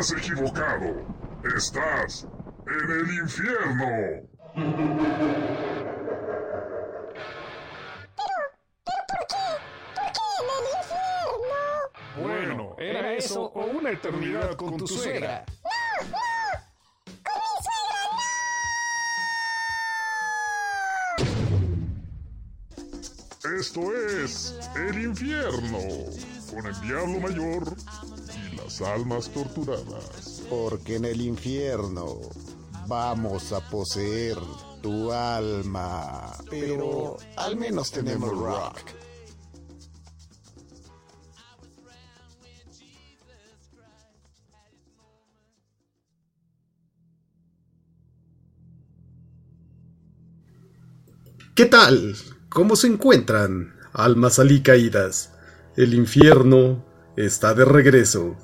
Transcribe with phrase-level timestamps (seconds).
[0.00, 1.04] Estás equivocado.
[1.54, 2.26] Estás
[2.66, 4.24] en el infierno.
[4.54, 4.72] Pero,
[8.86, 9.46] pero ¿por qué?
[9.94, 11.60] ¿Por qué en el infierno?
[12.16, 15.44] Bueno, ¿era eso o una eternidad con tu suegra?
[15.64, 15.70] ¡No,
[16.08, 16.18] no!
[17.22, 18.00] ¡Con mi suegra
[23.58, 24.32] Esto es
[24.76, 25.78] el infierno
[26.50, 27.76] con el diablo mayor
[28.80, 30.42] las almas torturadas.
[30.48, 32.18] Porque en el infierno
[32.86, 34.36] vamos a poseer
[34.82, 36.32] tu alma.
[36.48, 38.78] Pero al menos tenemos rock.
[51.54, 52.16] ¿Qué tal?
[52.48, 55.34] ¿Cómo se encuentran, almas alicaídas?
[55.76, 56.82] El infierno
[57.16, 58.36] está de regreso.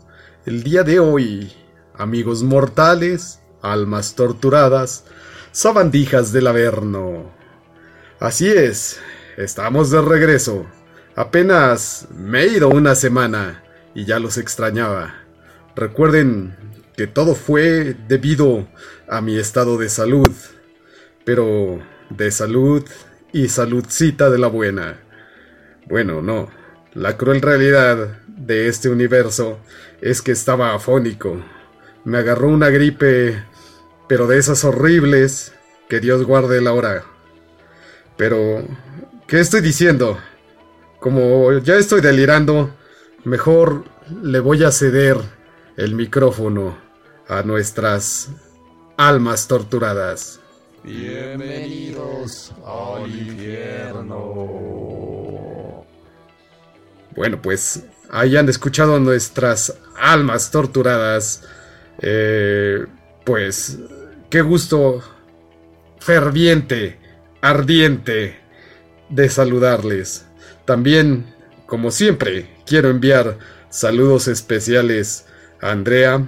[0.46, 1.52] El día de hoy,
[1.92, 5.04] amigos mortales, almas torturadas,
[5.50, 7.32] sabandijas del Averno.
[8.20, 9.00] Así es,
[9.36, 10.64] estamos de regreso.
[11.16, 15.16] Apenas me he ido una semana y ya los extrañaba.
[15.74, 16.54] Recuerden
[16.96, 18.68] que todo fue debido
[19.08, 20.30] a mi estado de salud.
[21.24, 22.84] Pero de salud
[23.32, 25.00] y saludcita de la buena.
[25.88, 26.48] Bueno, no.
[26.94, 29.58] La cruel realidad de este universo
[30.00, 31.42] es que estaba afónico.
[32.04, 33.42] Me agarró una gripe,
[34.08, 35.52] pero de esas horribles,
[35.88, 37.04] que Dios guarde la hora.
[38.16, 38.64] Pero,
[39.26, 40.18] ¿qué estoy diciendo?
[41.00, 42.74] Como ya estoy delirando,
[43.24, 43.84] mejor
[44.22, 45.18] le voy a ceder
[45.76, 46.76] el micrófono
[47.28, 48.30] a nuestras
[48.96, 50.40] almas torturadas.
[50.84, 54.66] Bienvenidos al infierno.
[57.16, 61.42] Bueno, pues hayan escuchado nuestras almas torturadas.
[62.00, 62.86] Eh,
[63.24, 63.78] pues
[64.30, 65.02] qué gusto
[65.98, 66.98] ferviente,
[67.40, 68.38] ardiente
[69.08, 70.26] de saludarles.
[70.64, 71.34] También,
[71.66, 73.38] como siempre, quiero enviar
[73.70, 75.26] saludos especiales
[75.60, 76.24] a Andrea,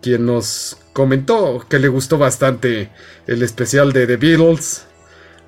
[0.00, 2.90] quien nos comentó que le gustó bastante
[3.26, 4.84] el especial de The Beatles.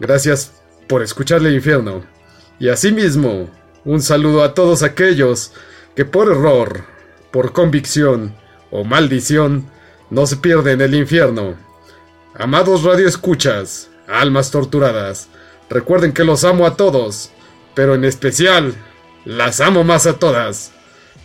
[0.00, 0.52] Gracias
[0.88, 2.04] por escucharle infierno.
[2.58, 3.50] Y asimismo,
[3.84, 5.52] un saludo a todos aquellos
[5.94, 6.84] que por error,
[7.30, 8.34] por convicción
[8.70, 9.70] o maldición
[10.10, 11.54] no se pierden el infierno.
[12.34, 15.28] Amados radioescuchas, almas torturadas,
[15.70, 17.30] recuerden que los amo a todos,
[17.74, 18.74] pero en especial
[19.24, 20.72] las amo más a todas.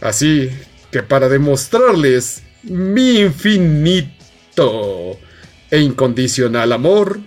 [0.01, 0.49] Así
[0.91, 5.17] que para demostrarles mi infinito
[5.71, 7.19] e incondicional amor,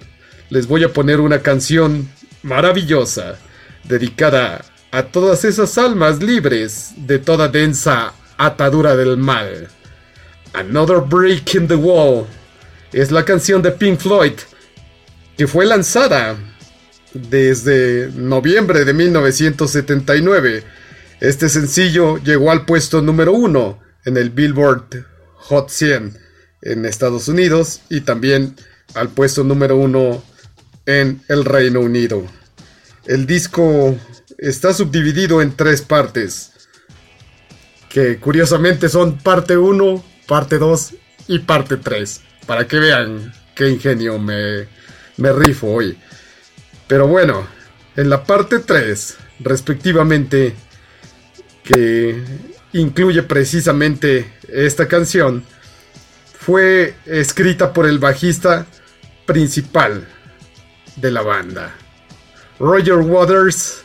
[0.51, 2.09] les voy a poner una canción
[2.43, 3.37] maravillosa
[3.85, 9.69] dedicada a todas esas almas libres de toda densa atadura del mal.
[10.53, 12.27] Another Break in the Wall
[12.93, 14.35] es la canción de Pink Floyd
[15.39, 16.37] que fue lanzada
[17.15, 20.63] desde noviembre de 1979.
[21.21, 26.19] Este sencillo llegó al puesto número uno en el Billboard Hot 100
[26.61, 28.57] en Estados Unidos y también
[28.95, 30.23] al puesto número uno
[30.85, 32.27] en el Reino Unido.
[33.07, 33.97] El disco
[34.43, 36.51] está subdividido en tres partes,
[37.89, 40.95] que curiosamente son parte 1, parte 2
[41.29, 44.67] y parte 3, para que vean qué ingenio me,
[45.17, 45.97] me rifo hoy.
[46.89, 47.47] Pero bueno,
[47.95, 50.55] en la parte 3, respectivamente,
[51.63, 52.21] que
[52.73, 55.45] incluye precisamente esta canción,
[56.37, 58.67] fue escrita por el bajista
[59.25, 60.09] principal
[60.97, 61.73] de la banda,
[62.59, 63.85] Roger Waters.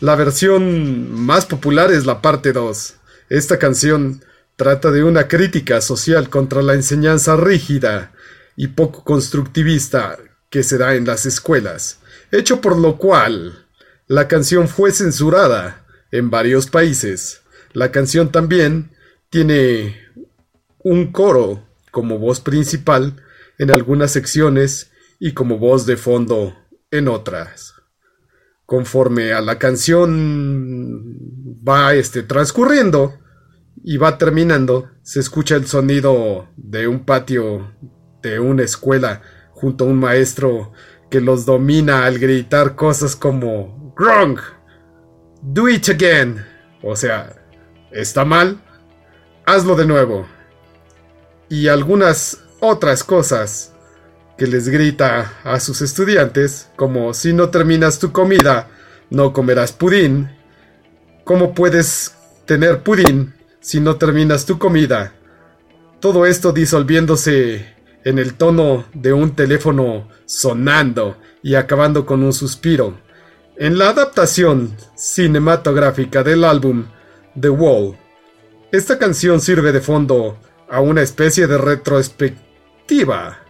[0.00, 2.94] La versión más popular es la parte 2.
[3.28, 4.24] Esta canción
[4.56, 8.12] trata de una crítica social contra la enseñanza rígida
[8.56, 10.16] y poco constructivista
[10.48, 11.98] que se da en las escuelas,
[12.32, 13.66] hecho por lo cual
[14.06, 17.42] la canción fue censurada en varios países.
[17.74, 18.92] La canción también
[19.28, 20.00] tiene
[20.78, 23.22] un coro como voz principal
[23.58, 26.56] en algunas secciones y como voz de fondo
[26.90, 27.79] en otras.
[28.70, 31.02] Conforme a la canción
[31.68, 33.18] va este, transcurriendo
[33.82, 37.74] y va terminando, se escucha el sonido de un patio
[38.22, 40.70] de una escuela junto a un maestro
[41.10, 44.38] que los domina al gritar cosas como Wrong,
[45.42, 46.40] do it again.
[46.80, 47.42] O sea,
[47.90, 48.62] está mal,
[49.46, 50.28] hazlo de nuevo.
[51.48, 53.74] Y algunas otras cosas
[54.40, 58.68] que les grita a sus estudiantes, como si no terminas tu comida,
[59.10, 60.30] no comerás pudín.
[61.24, 62.14] ¿Cómo puedes
[62.46, 65.12] tener pudín si no terminas tu comida?
[66.00, 67.66] Todo esto disolviéndose
[68.02, 72.98] en el tono de un teléfono sonando y acabando con un suspiro.
[73.58, 76.86] En la adaptación cinematográfica del álbum
[77.38, 77.98] The Wall,
[78.72, 80.38] esta canción sirve de fondo
[80.70, 83.49] a una especie de retrospectiva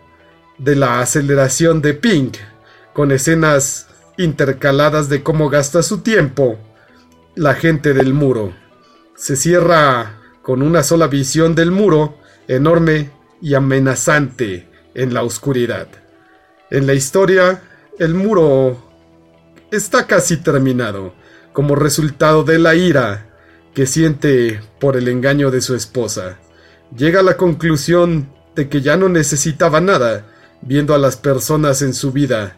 [0.61, 2.37] de la aceleración de Pink,
[2.93, 6.59] con escenas intercaladas de cómo gasta su tiempo
[7.35, 8.53] la gente del muro.
[9.17, 13.11] Se cierra con una sola visión del muro enorme
[13.41, 15.89] y amenazante en la oscuridad.
[16.71, 17.62] En la historia,
[17.99, 18.91] el muro
[19.71, 21.15] está casi terminado,
[21.55, 23.29] como resultado de la ira
[23.75, 26.39] que siente por el engaño de su esposa.
[26.95, 30.27] Llega a la conclusión de que ya no necesitaba nada,
[30.62, 32.57] viendo a las personas en su vida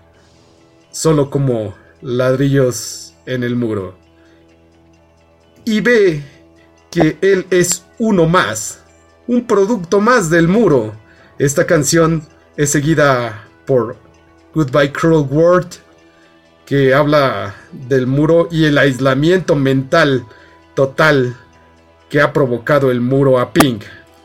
[0.91, 3.97] solo como ladrillos en el muro.
[5.65, 6.23] Y ve
[6.91, 8.81] que él es uno más,
[9.27, 10.93] un producto más del muro.
[11.39, 12.23] Esta canción
[12.57, 13.97] es seguida por
[14.55, 15.71] Goodbye Cruel World,
[16.67, 20.27] que habla del muro y el aislamiento mental
[20.75, 21.37] total
[22.11, 23.85] que ha provocado el muro a Pink.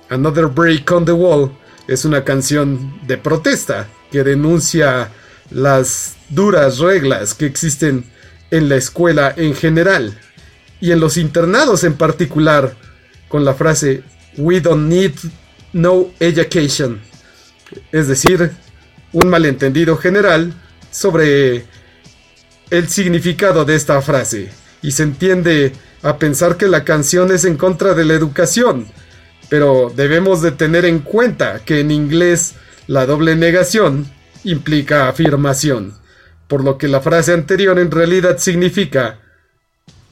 [0.10, 1.52] Another Break on the Wall
[1.88, 5.10] es una canción de protesta que denuncia
[5.50, 8.06] las duras reglas que existen
[8.52, 10.18] en la escuela en general
[10.80, 12.76] y en los internados en particular
[13.28, 14.04] con la frase
[14.38, 15.14] We don't need
[15.74, 17.02] no education.
[17.92, 18.52] Es decir,
[19.14, 20.54] un malentendido general
[20.92, 21.66] sobre
[22.70, 24.50] el significado de esta frase
[24.82, 25.74] y se entiende
[26.04, 28.88] a pensar que la canción es en contra de la educación,
[29.50, 32.56] pero debemos de tener en cuenta que en inglés
[32.88, 34.12] la doble negación
[34.44, 35.94] implica afirmación,
[36.48, 39.20] por lo que la frase anterior en realidad significa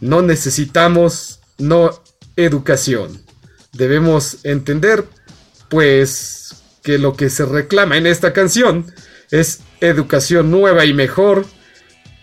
[0.01, 2.03] no necesitamos no
[2.35, 3.25] educación
[3.75, 5.05] debemos entender,
[5.69, 8.85] pues, que lo que se reclama en esta canción
[9.31, 11.45] es educación nueva y mejor,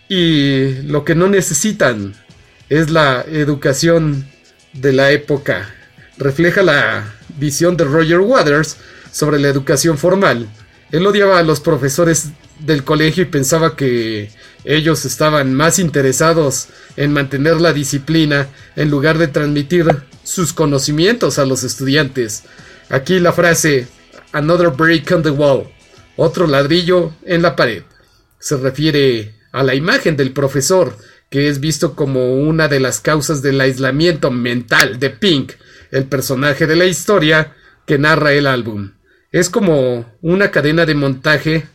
[0.09, 2.15] y lo que no necesitan
[2.69, 4.27] es la educación
[4.73, 5.73] de la época.
[6.17, 8.77] Refleja la visión de Roger Waters
[9.11, 10.47] sobre la educación formal.
[10.91, 12.29] Él odiaba a los profesores
[12.59, 14.31] del colegio y pensaba que
[14.63, 19.85] ellos estaban más interesados en mantener la disciplina en lugar de transmitir
[20.23, 22.43] sus conocimientos a los estudiantes.
[22.89, 23.87] Aquí la frase
[24.31, 25.67] Another break on the wall,
[26.15, 27.83] otro ladrillo en la pared,
[28.39, 30.97] se refiere a la imagen del profesor,
[31.29, 35.53] que es visto como una de las causas del aislamiento mental de Pink,
[35.93, 37.55] el personaje de la historia
[37.85, 38.91] que narra el álbum.
[39.31, 41.67] Es como una cadena de montaje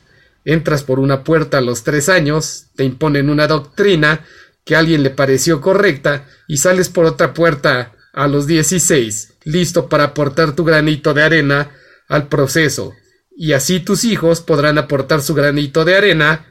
[0.48, 4.24] Entras por una puerta a los tres años, te imponen una doctrina
[4.64, 9.90] que a alguien le pareció correcta y sales por otra puerta a los dieciséis, listo
[9.90, 11.72] para aportar tu granito de arena
[12.08, 12.94] al proceso.
[13.36, 16.46] Y así tus hijos podrán aportar su granito de arena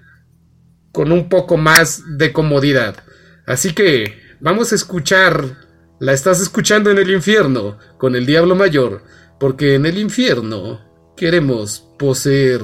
[0.91, 3.03] con un poco más de comodidad.
[3.47, 5.66] Así que vamos a escuchar,
[5.99, 9.03] la estás escuchando en el infierno con el diablo mayor,
[9.39, 10.79] porque en el infierno
[11.15, 12.61] queremos poseer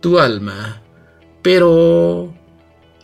[0.00, 0.82] tu alma.
[1.42, 2.34] Pero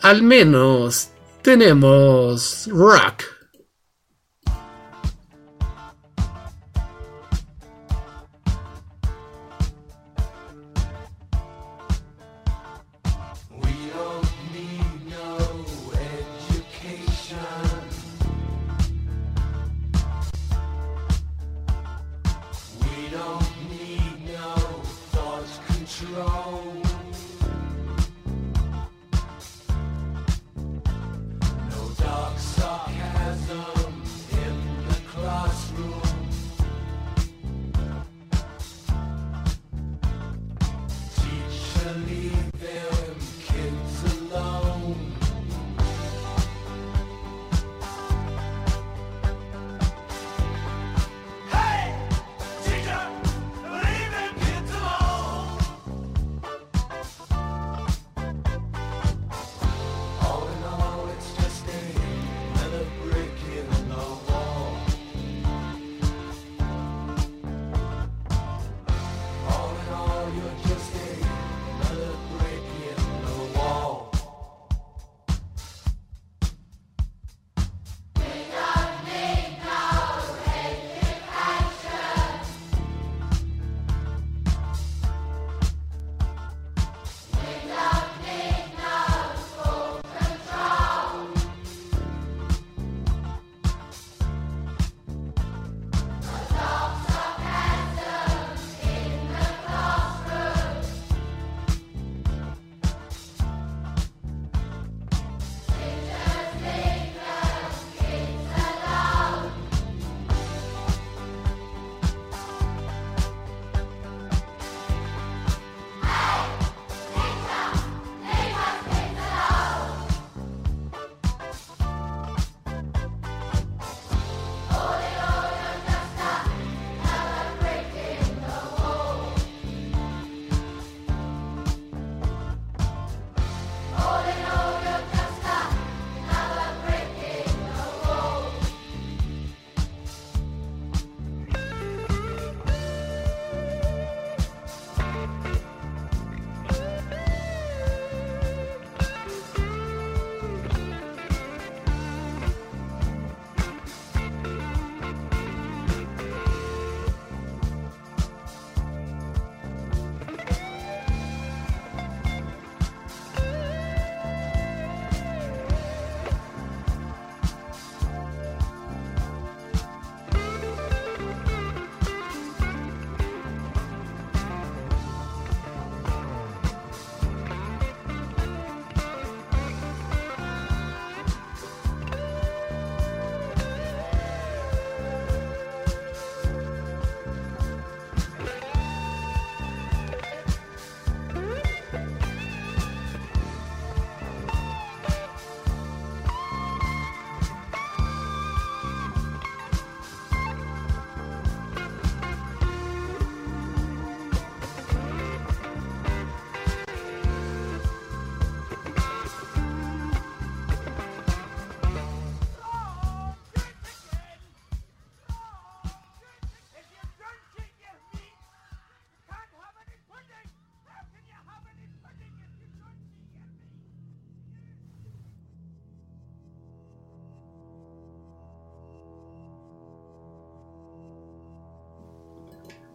[0.03, 1.11] al menos
[1.43, 3.38] tenemos rock.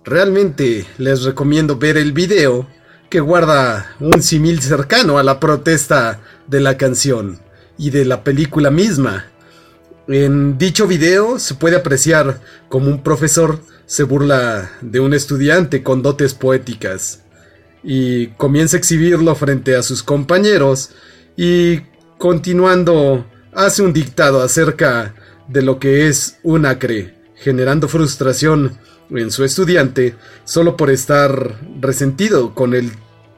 [0.06, 2.68] Realmente les recomiendo ver el video
[3.10, 7.40] que guarda un simil cercano a la protesta de la canción
[7.78, 9.28] y de la película misma.
[10.10, 16.02] En dicho video se puede apreciar como un profesor se burla de un estudiante con
[16.02, 17.22] dotes poéticas
[17.84, 20.92] y comienza a exhibirlo frente a sus compañeros
[21.38, 21.82] y
[22.18, 25.16] continuando hace un dictado acerca
[25.48, 28.80] de lo que es un acre, generando frustración
[29.22, 32.92] en su estudiante solo por estar resentido con el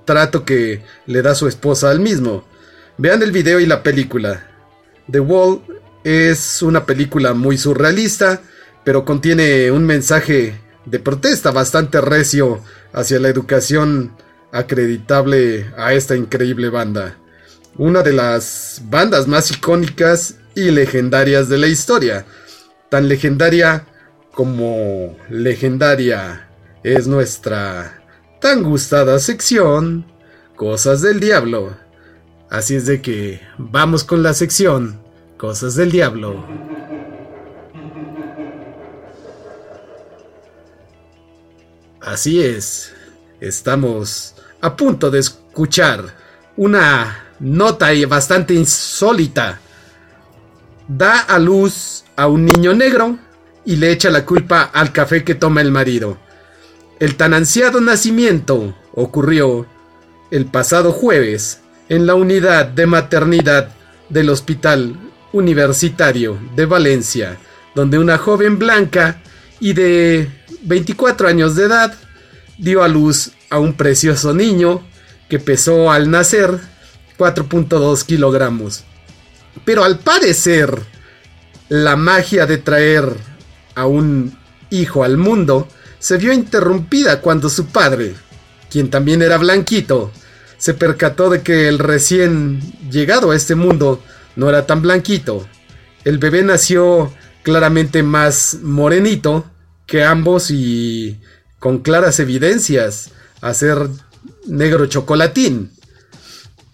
[0.06, 2.46] trato que le da su esposa al mismo.
[2.98, 4.48] Vean el video y la película.
[5.12, 5.62] The Wall
[6.04, 8.42] es una película muy surrealista,
[8.84, 12.62] pero contiene un mensaje de protesta bastante recio
[12.94, 14.16] hacia la educación
[14.52, 17.18] acreditable a esta increíble banda.
[17.78, 22.26] Una de las bandas más icónicas y legendarias de la historia.
[22.90, 23.86] Tan legendaria
[24.36, 26.48] como legendaria
[26.84, 28.04] es nuestra
[28.42, 30.06] tan gustada sección
[30.56, 31.76] Cosas del Diablo.
[32.50, 35.02] Así es de que vamos con la sección
[35.38, 36.46] Cosas del Diablo.
[42.02, 42.94] Así es,
[43.40, 46.04] estamos a punto de escuchar
[46.56, 49.60] una nota bastante insólita.
[50.88, 53.18] Da a luz a un niño negro
[53.66, 56.18] y le echa la culpa al café que toma el marido.
[57.00, 59.66] El tan ansiado nacimiento ocurrió
[60.32, 63.70] el pasado jueves en la unidad de maternidad
[64.10, 64.96] del Hospital
[65.34, 67.38] Universitario de Valencia,
[67.74, 69.22] donde una joven blanca
[69.60, 70.30] y de
[70.62, 71.94] 24 años de edad
[72.58, 74.82] dio a luz a un precioso niño
[75.30, 76.60] que pesó al nacer
[77.18, 78.84] 4.2 kilogramos.
[79.64, 80.82] Pero al parecer,
[81.70, 83.16] la magia de traer
[83.76, 84.38] a un
[84.70, 85.68] hijo al mundo
[86.00, 88.16] se vio interrumpida cuando su padre,
[88.70, 90.12] quien también era blanquito,
[90.58, 94.04] se percató de que el recién llegado a este mundo
[94.36, 95.48] no era tan blanquito.
[96.04, 97.12] El bebé nació
[97.44, 99.46] claramente más morenito
[99.86, 101.20] que ambos y
[101.60, 103.90] con claras evidencias a ser
[104.48, 105.72] negro chocolatín.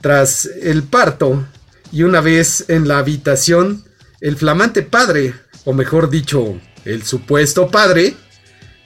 [0.01, 1.45] Tras el parto
[1.91, 3.83] y una vez en la habitación,
[4.19, 8.15] el flamante padre, o mejor dicho, el supuesto padre,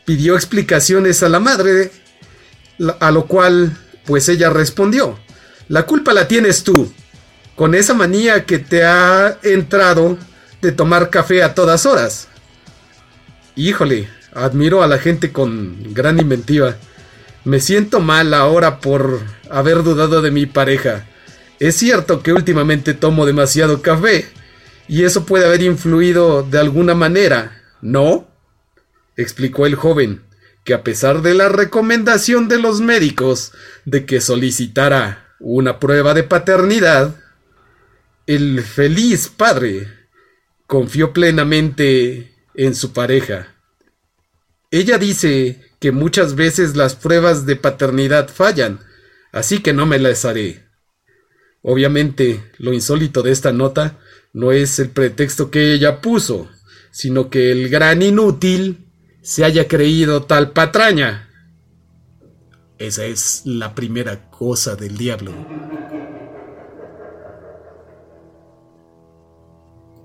[0.06, 1.92] pidió explicaciones a la madre,
[3.00, 5.18] a lo cual pues ella respondió,
[5.68, 6.94] la culpa la tienes tú,
[7.56, 10.18] con esa manía que te ha entrado
[10.62, 12.28] de tomar café a todas horas.
[13.56, 16.75] Híjole, admiro a la gente con gran inventiva.
[17.46, 21.06] Me siento mal ahora por haber dudado de mi pareja.
[21.60, 24.28] Es cierto que últimamente tomo demasiado café,
[24.88, 28.27] y eso puede haber influido de alguna manera, ¿no?
[29.15, 30.24] explicó el joven,
[30.63, 33.51] que a pesar de la recomendación de los médicos
[33.86, 37.15] de que solicitara una prueba de paternidad,
[38.25, 39.88] el feliz padre
[40.65, 43.54] confió plenamente en su pareja.
[44.72, 48.80] Ella dice que muchas veces las pruebas de paternidad fallan,
[49.32, 50.65] así que no me las haré.
[51.62, 54.00] Obviamente, lo insólito de esta nota
[54.34, 56.50] no es el pretexto que ella puso,
[56.96, 58.88] sino que el gran inútil
[59.22, 61.30] se haya creído tal patraña.
[62.78, 65.34] Esa es la primera cosa del diablo.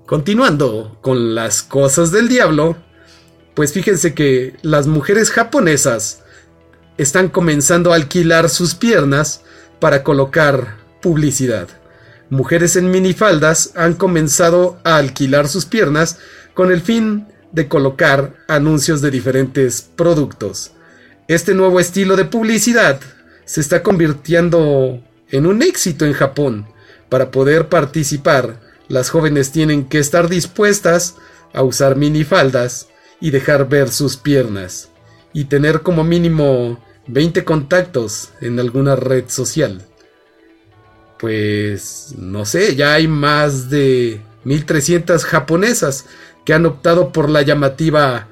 [0.05, 2.75] Continuando con las cosas del diablo,
[3.53, 6.23] pues fíjense que las mujeres japonesas
[6.97, 9.43] están comenzando a alquilar sus piernas
[9.79, 11.69] para colocar publicidad.
[12.29, 16.17] Mujeres en minifaldas han comenzado a alquilar sus piernas
[16.53, 20.71] con el fin de colocar anuncios de diferentes productos.
[21.27, 22.99] Este nuevo estilo de publicidad
[23.45, 26.67] se está convirtiendo en un éxito en Japón.
[27.09, 31.15] Para poder participar, las jóvenes tienen que estar dispuestas
[31.53, 32.87] a usar minifaldas
[33.19, 34.89] y dejar ver sus piernas
[35.33, 39.81] y tener como mínimo 20 contactos en alguna red social.
[41.19, 46.05] Pues no sé, ya hay más de 1300 japonesas
[46.45, 48.27] que han optado por la llamativa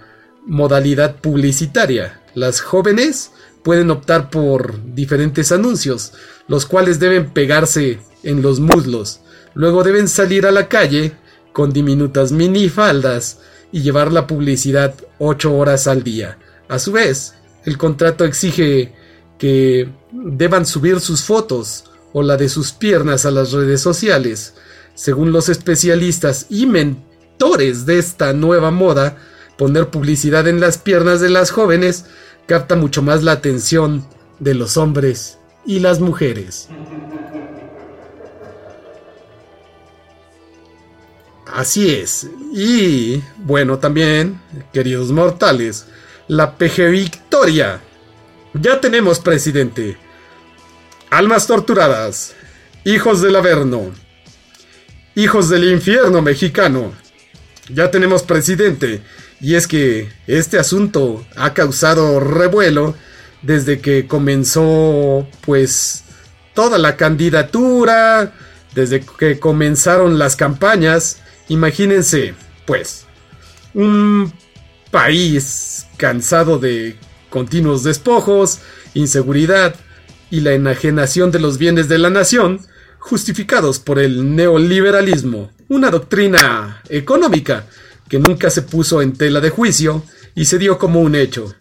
[0.45, 2.21] modalidad publicitaria.
[2.33, 3.31] Las jóvenes
[3.63, 6.13] pueden optar por diferentes anuncios,
[6.47, 9.21] los cuales deben pegarse en los muslos.
[9.53, 11.13] Luego deben salir a la calle
[11.53, 13.39] con diminutas minifaldas
[13.71, 16.37] y llevar la publicidad 8 horas al día.
[16.67, 18.93] A su vez, el contrato exige
[19.37, 24.53] que deban subir sus fotos o la de sus piernas a las redes sociales.
[24.95, 26.65] Según los especialistas y
[27.39, 29.15] de esta nueva moda,
[29.57, 32.05] poner publicidad en las piernas de las jóvenes
[32.45, 34.05] capta mucho más la atención
[34.39, 36.67] de los hombres y las mujeres.
[41.47, 42.27] Así es.
[42.53, 44.41] Y bueno, también,
[44.73, 45.85] queridos mortales,
[46.27, 47.79] la PG Victoria.
[48.53, 49.97] Ya tenemos presidente.
[51.09, 52.35] Almas torturadas.
[52.83, 53.91] Hijos del Averno.
[55.15, 56.93] Hijos del infierno mexicano.
[57.73, 59.01] Ya tenemos presidente.
[59.41, 62.95] Y es que este asunto ha causado revuelo
[63.41, 66.03] desde que comenzó pues
[66.53, 68.33] toda la candidatura,
[68.75, 72.35] desde que comenzaron las campañas Imagínense,
[72.67, 73.07] pues,
[73.73, 74.31] un
[74.91, 76.95] país cansado de
[77.31, 78.59] continuos despojos,
[78.93, 79.75] inseguridad
[80.29, 82.61] y la enajenación de los bienes de la nación,
[82.99, 87.65] justificados por el neoliberalismo, una doctrina económica
[88.09, 90.03] que nunca se puso en tela de juicio
[90.35, 91.55] y se dio como un hecho,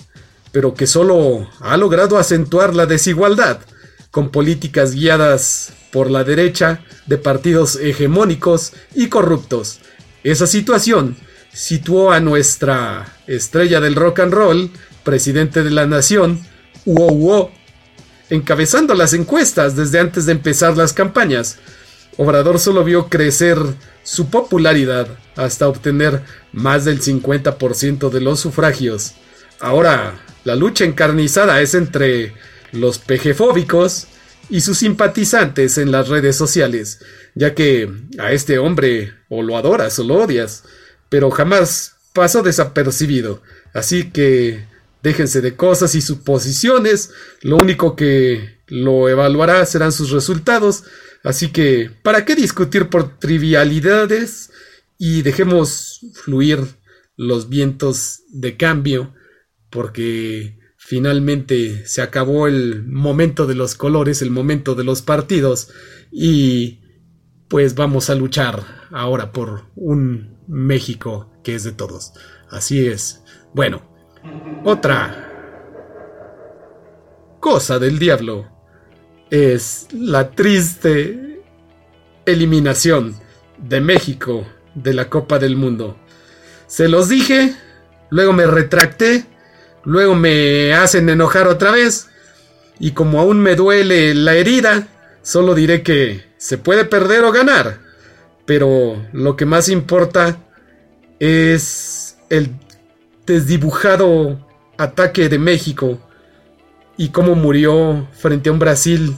[0.51, 3.61] pero que solo ha logrado acentuar la desigualdad
[4.11, 9.81] con políticas guiadas por la derecha de partidos hegemónicos y corruptos.
[10.25, 11.17] Esa situación
[11.53, 14.71] situó a nuestra estrella del rock and roll,
[15.05, 16.47] presidente de la nación,
[16.85, 17.53] Uo
[18.31, 21.59] encabezando las encuestas desde antes de empezar las campañas.
[22.17, 23.59] Obrador solo vio crecer
[24.09, 26.23] su popularidad hasta obtener
[26.55, 29.13] más del 50% de los sufragios.
[29.61, 32.33] Ahora, la lucha encarnizada es entre
[32.73, 34.07] los pejefóbicos
[34.49, 37.01] y sus simpatizantes en las redes sociales,
[37.35, 40.65] ya que a este hombre o lo adoras o lo odias,
[41.11, 43.43] pero jamás pasó desapercibido,
[43.75, 44.65] así que
[45.03, 47.11] déjense de cosas y suposiciones,
[47.43, 50.85] lo único que lo evaluará serán sus resultados,
[51.25, 54.51] así que ¿para qué discutir por trivialidades?
[54.99, 56.59] Y dejemos fluir
[57.17, 59.15] los vientos de cambio,
[59.71, 65.71] porque finalmente se acabó el momento de los colores, el momento de los partidos
[66.11, 66.81] y
[67.49, 72.13] pues vamos a luchar ahora por un México que es de todos.
[72.49, 73.23] Así es.
[73.55, 73.83] Bueno,
[74.65, 75.25] otra
[77.41, 78.58] cosa del diablo
[79.31, 81.43] es la triste
[82.27, 83.17] eliminación
[83.59, 85.97] de México de la Copa del Mundo.
[86.67, 87.55] Se los dije,
[88.11, 89.27] luego me retracté
[89.89, 92.09] Luego me hacen enojar otra vez.
[92.79, 94.87] Y como aún me duele la herida,
[95.23, 97.81] solo diré que se puede perder o ganar.
[98.45, 100.37] Pero lo que más importa
[101.19, 102.51] es el
[103.27, 105.99] desdibujado ataque de México
[106.99, 109.17] y cómo murió frente a un Brasil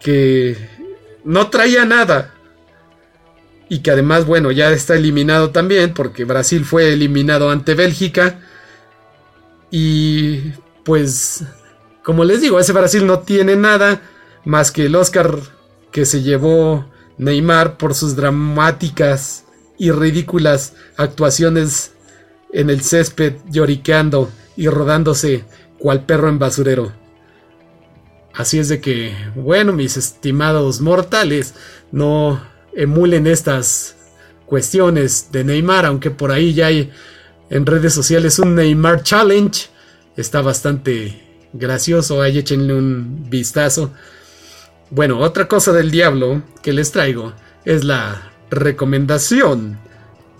[0.00, 0.56] que
[1.24, 2.32] no traía nada.
[3.68, 8.38] Y que además, bueno, ya está eliminado también, porque Brasil fue eliminado ante Bélgica.
[9.72, 10.52] Y
[10.84, 11.44] pues,
[12.04, 14.00] como les digo, ese Brasil no tiene nada
[14.44, 15.36] más que el Oscar
[15.90, 19.44] que se llevó Neymar por sus dramáticas
[19.76, 21.92] y ridículas actuaciones
[22.52, 25.44] en el césped lloriqueando y rodándose
[25.78, 26.92] cual perro en basurero.
[28.34, 31.54] Así es de que, bueno, mis estimados mortales,
[31.90, 32.42] no
[32.74, 33.96] emulen estas
[34.44, 36.90] cuestiones de Neymar, aunque por ahí ya hay
[37.48, 39.68] en redes sociales un Neymar Challenge.
[40.16, 43.92] Está bastante gracioso, ahí échenle un vistazo.
[44.90, 47.32] Bueno, otra cosa del diablo que les traigo
[47.64, 49.78] es la recomendación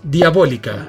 [0.03, 0.87] diabólica.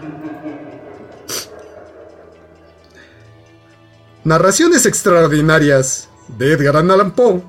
[4.24, 7.40] Narraciones extraordinarias de Edgar Allan Poe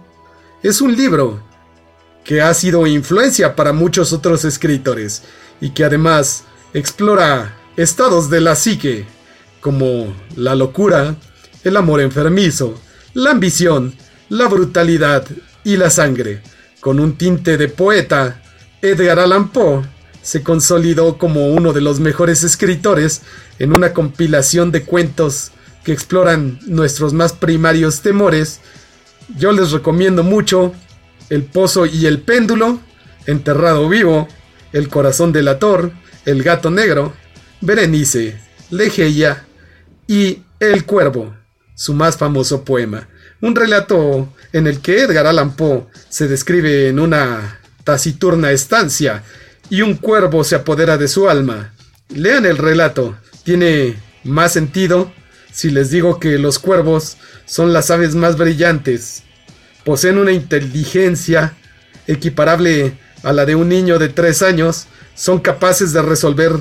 [0.62, 1.42] es un libro
[2.24, 5.24] que ha sido influencia para muchos otros escritores
[5.60, 6.44] y que además
[6.76, 9.08] explora estados de la psique,
[9.62, 11.16] como la locura,
[11.64, 12.80] el amor enfermizo,
[13.16, 13.96] la ambición,
[14.30, 15.26] la brutalidad
[15.64, 16.44] y la sangre.
[16.82, 18.44] Con un tinte de poeta,
[18.84, 19.82] Edgar Allan Poe
[20.22, 23.24] se consolidó como uno de los mejores escritores
[23.58, 25.52] en una compilación de cuentos
[25.90, 28.60] que exploran nuestros más primarios temores.
[29.40, 30.72] Yo les recomiendo mucho
[31.32, 32.80] El Pozo y el Péndulo,
[33.26, 34.28] Enterrado Vivo,
[34.72, 35.92] El Corazón del Ator,
[36.28, 37.14] El Gato Negro,
[37.62, 39.48] Berenice, Legeia
[40.06, 41.34] y El Cuervo,
[41.74, 43.10] su más famoso poema.
[43.42, 49.24] Un relato en el que Edgar Allan Poe se describe en una taciturna estancia
[49.72, 51.74] y un cuervo se apodera de su alma.
[52.10, 55.12] Lean el relato, tiene más sentido
[55.52, 59.24] si les digo que los cuervos son las aves más brillantes.
[59.84, 61.54] Poseen una inteligencia
[62.08, 66.54] equiparable a la de un niño de tres años, son capaces de resolver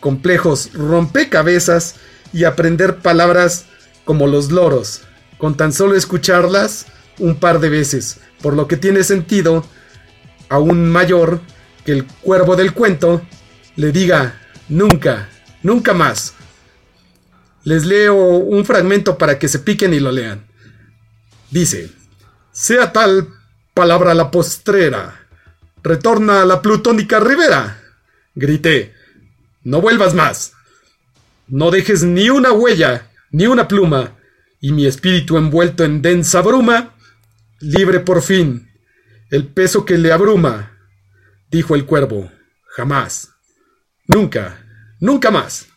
[0.00, 1.94] complejos rompecabezas
[2.32, 3.66] y aprender palabras
[4.04, 5.02] como los loros,
[5.38, 6.86] con tan solo escucharlas
[7.18, 9.64] un par de veces, por lo que tiene sentido
[10.48, 11.40] aún mayor
[11.84, 13.22] que el cuervo del cuento
[13.76, 15.28] le diga nunca,
[15.62, 16.34] nunca más.
[17.64, 20.46] Les leo un fragmento para que se piquen y lo lean.
[21.50, 21.90] Dice,
[22.50, 23.28] sea tal
[23.74, 25.26] palabra la postrera,
[25.82, 27.82] retorna a la plutónica ribera.
[28.34, 28.94] Grité,
[29.62, 30.54] no vuelvas más.
[31.46, 34.16] No dejes ni una huella, ni una pluma,
[34.60, 36.94] y mi espíritu envuelto en densa bruma,
[37.60, 38.70] libre por fin.
[39.30, 40.78] El peso que le abruma,
[41.50, 42.30] dijo el cuervo,
[42.68, 43.30] jamás,
[44.06, 44.64] nunca,
[45.00, 45.68] nunca más.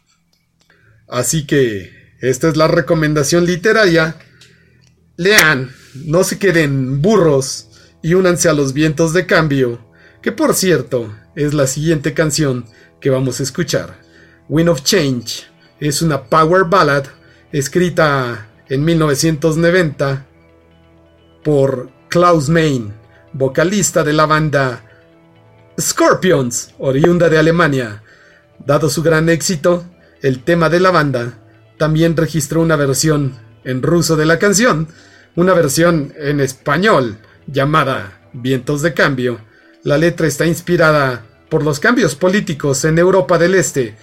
[1.07, 4.17] Así que esta es la recomendación literaria.
[5.17, 5.71] Lean,
[6.05, 7.67] no se queden burros
[8.01, 9.91] y únanse a los vientos de cambio,
[10.21, 12.65] que por cierto es la siguiente canción
[12.99, 14.01] que vamos a escuchar.
[14.49, 15.45] Wind of Change
[15.79, 17.05] es una power ballad
[17.51, 20.25] escrita en 1990
[21.43, 22.93] por Klaus Main,
[23.33, 24.83] vocalista de la banda
[25.79, 28.03] Scorpions, oriunda de Alemania.
[28.65, 29.85] Dado su gran éxito,
[30.21, 31.39] el tema de la banda
[31.77, 34.87] también registró una versión en ruso de la canción,
[35.35, 39.39] una versión en español llamada Vientos de Cambio.
[39.83, 43.95] La letra está inspirada por los cambios políticos en Europa del Este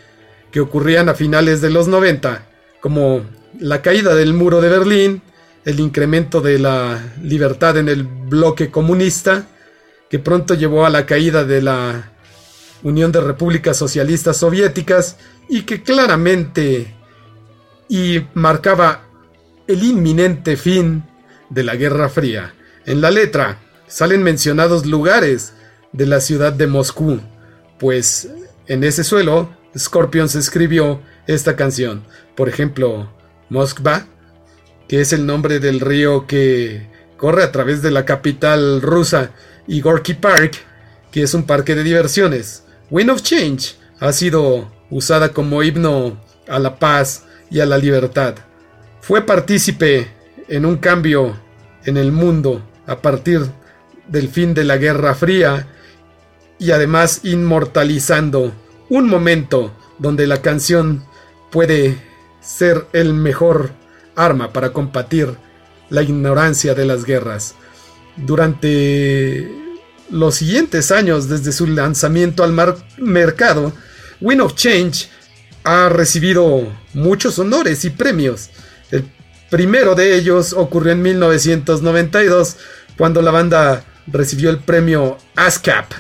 [0.51, 2.47] que ocurrían a finales de los 90,
[2.81, 3.23] como
[3.59, 5.23] la caída del muro de Berlín,
[5.65, 9.47] el incremento de la libertad en el bloque comunista,
[10.11, 12.12] que pronto llevó a la caída de la
[12.83, 15.17] Unión de Repúblicas Socialistas Soviéticas
[15.49, 16.95] y que claramente
[17.89, 19.03] y marcaba
[19.67, 21.05] el inminente fin
[21.51, 22.55] de la Guerra Fría.
[22.87, 25.53] En la letra salen mencionados lugares
[25.93, 27.21] de la ciudad de Moscú,
[27.79, 28.29] pues
[28.67, 32.05] en ese suelo Scorpions escribió esta canción.
[32.35, 33.13] Por ejemplo,
[33.51, 34.07] Moskva,
[34.89, 39.31] que es el nombre del río que corre a través de la capital rusa,
[39.67, 40.55] y Gorky Park,
[41.11, 42.65] que es un parque de diversiones.
[42.93, 48.35] Wind of Change ha sido usada como himno a la paz y a la libertad.
[49.01, 50.09] Fue partícipe
[50.47, 51.35] en un cambio
[51.87, 53.41] en el mundo a partir
[54.09, 55.69] del fin de la Guerra Fría
[56.59, 58.53] y además inmortalizando
[58.91, 61.03] un momento donde la canción
[61.51, 61.97] puede
[62.43, 63.71] ser el mejor
[64.17, 65.35] arma para combatir
[65.89, 67.55] la ignorancia de las guerras.
[68.19, 69.62] Durante
[70.11, 72.55] los siguientes años, desde su lanzamiento al
[72.99, 73.73] mercado,
[74.21, 75.09] Wind of Change
[75.65, 78.51] ha recibido muchos honores y premios.
[78.91, 79.05] El
[79.51, 82.57] primero de ellos ocurrió en 1992,
[82.97, 85.93] cuando la banda recibió el premio ASCAP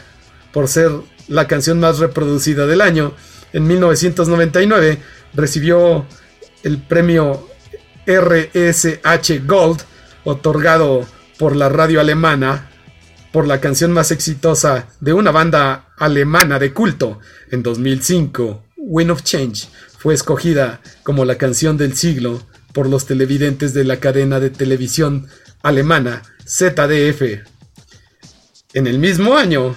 [0.52, 0.90] por ser
[1.28, 3.14] la canción más reproducida del año.
[3.52, 4.98] En 1999
[5.34, 6.06] recibió
[6.62, 7.48] el premio
[8.06, 9.82] RSH Gold,
[10.24, 11.06] otorgado
[11.38, 12.70] por la radio alemana,
[13.32, 17.20] por la canción más exitosa de una banda alemana de culto.
[17.50, 19.68] En 2005, Wind of Change
[19.98, 22.42] fue escogida como la canción del siglo
[22.72, 25.28] por los televidentes de la cadena de televisión
[25.62, 27.22] alemana ZDF.
[28.74, 29.74] En el mismo año,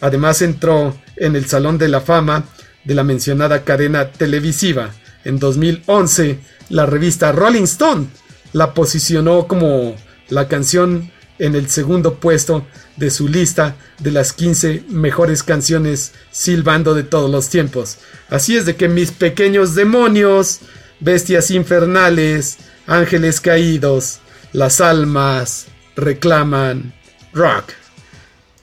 [0.00, 2.44] Además entró en el Salón de la Fama
[2.84, 4.90] de la mencionada cadena televisiva.
[5.24, 6.38] En 2011,
[6.70, 8.06] la revista Rolling Stone
[8.52, 9.96] la posicionó como
[10.28, 16.94] la canción en el segundo puesto de su lista de las 15 mejores canciones silbando
[16.94, 17.98] de todos los tiempos.
[18.28, 20.60] Así es de que mis pequeños demonios,
[21.00, 24.20] bestias infernales, ángeles caídos,
[24.52, 26.94] las almas reclaman
[27.32, 27.72] rock.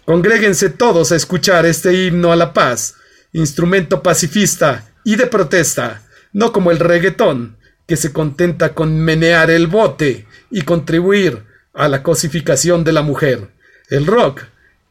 [0.05, 2.95] Congréguense todos a escuchar este himno a la paz,
[3.33, 7.57] instrumento pacifista y de protesta, no como el reggaetón,
[7.87, 11.43] que se contenta con menear el bote y contribuir
[11.75, 13.51] a la cosificación de la mujer.
[13.89, 14.43] El rock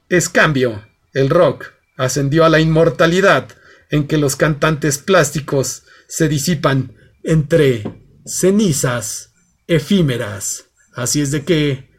[0.09, 0.87] es cambio.
[1.13, 3.49] El rock ascendió a la inmortalidad
[3.91, 7.85] en que los cantantes plásticos se disipan entre
[8.27, 9.33] cenizas
[9.67, 10.67] efímeras.
[10.95, 11.91] Así es de que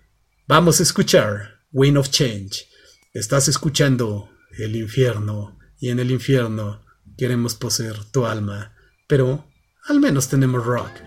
[0.48, 2.68] vamos a escuchar Wind of Change.
[3.14, 6.86] Estás escuchando el infierno y en el infierno
[7.18, 8.76] queremos poseer tu alma,
[9.08, 9.46] pero
[9.88, 11.05] al menos tenemos rock.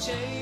[0.00, 0.39] change.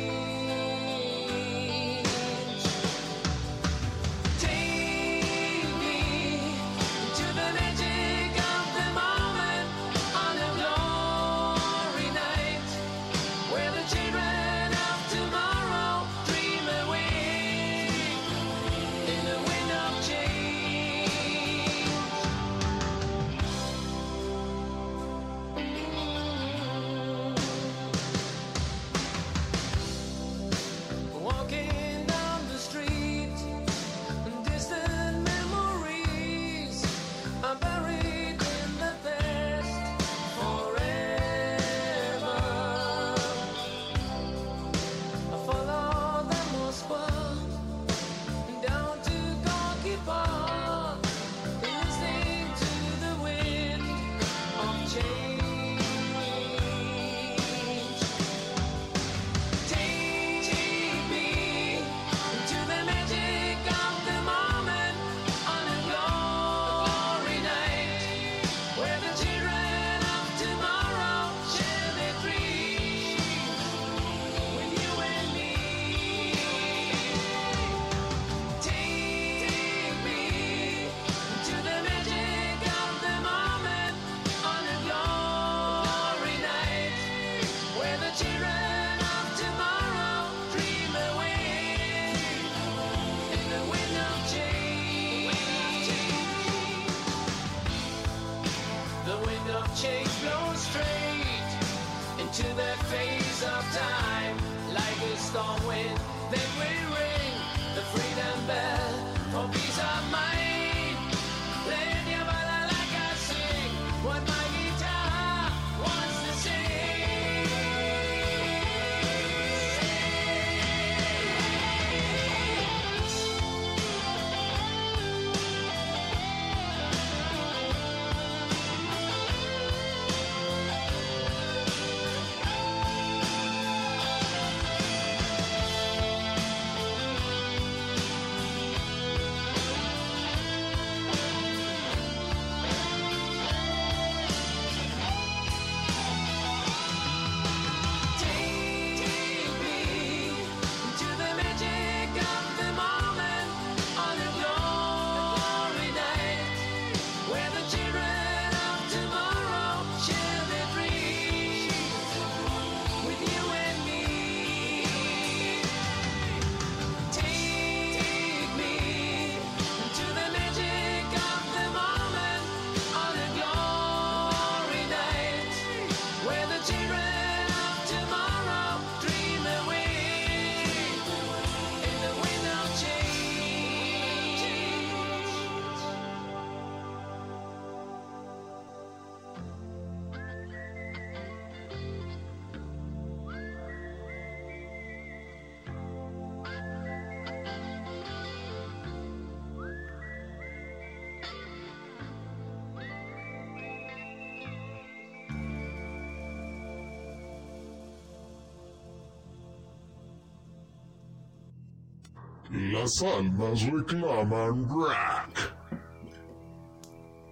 [212.88, 215.29] Queridas almas reclaman rock.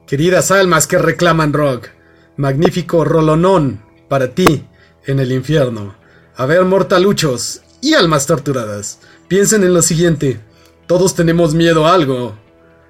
[0.06, 1.88] Queridas almas que reclaman rock.
[2.36, 4.66] Magnífico rolonón para ti
[5.06, 5.94] en el infierno.
[6.36, 9.00] A ver, mortaluchos y almas torturadas.
[9.28, 10.40] Piensen en lo siguiente.
[10.86, 12.36] Todos tenemos miedo a algo.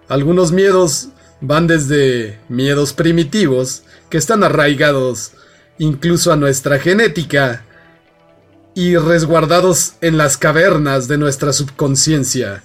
[0.09, 5.35] Algunos miedos van desde miedos primitivos que están arraigados
[5.79, 7.65] incluso a nuestra genética
[8.77, 12.62] y resguardados en las cavernas de nuestra subconsciencia.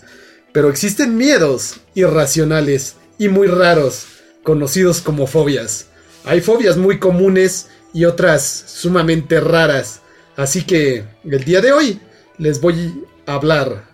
[0.52, 4.08] Pero existen miedos irracionales y muy raros,
[4.43, 5.88] conocidos como fobias.
[6.26, 10.02] Hay fobias muy comunes y otras sumamente raras.
[10.36, 12.02] Así que el día de hoy
[12.38, 13.86] les voy a hablar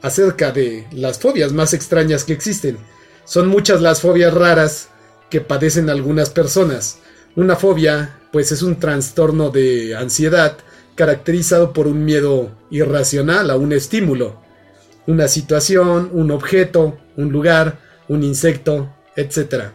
[0.00, 2.78] acerca de las fobias más extrañas que existen.
[3.26, 4.88] Son muchas las fobias raras
[5.28, 7.00] que padecen algunas personas.
[7.36, 10.56] Una fobia, pues es un trastorno de ansiedad
[10.98, 14.42] caracterizado por un miedo irracional a un estímulo,
[15.06, 19.66] una situación, un objeto, un lugar, un insecto, etc.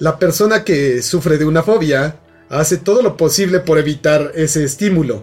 [0.00, 2.16] La persona que sufre de una fobia
[2.48, 5.22] hace todo lo posible por evitar ese estímulo,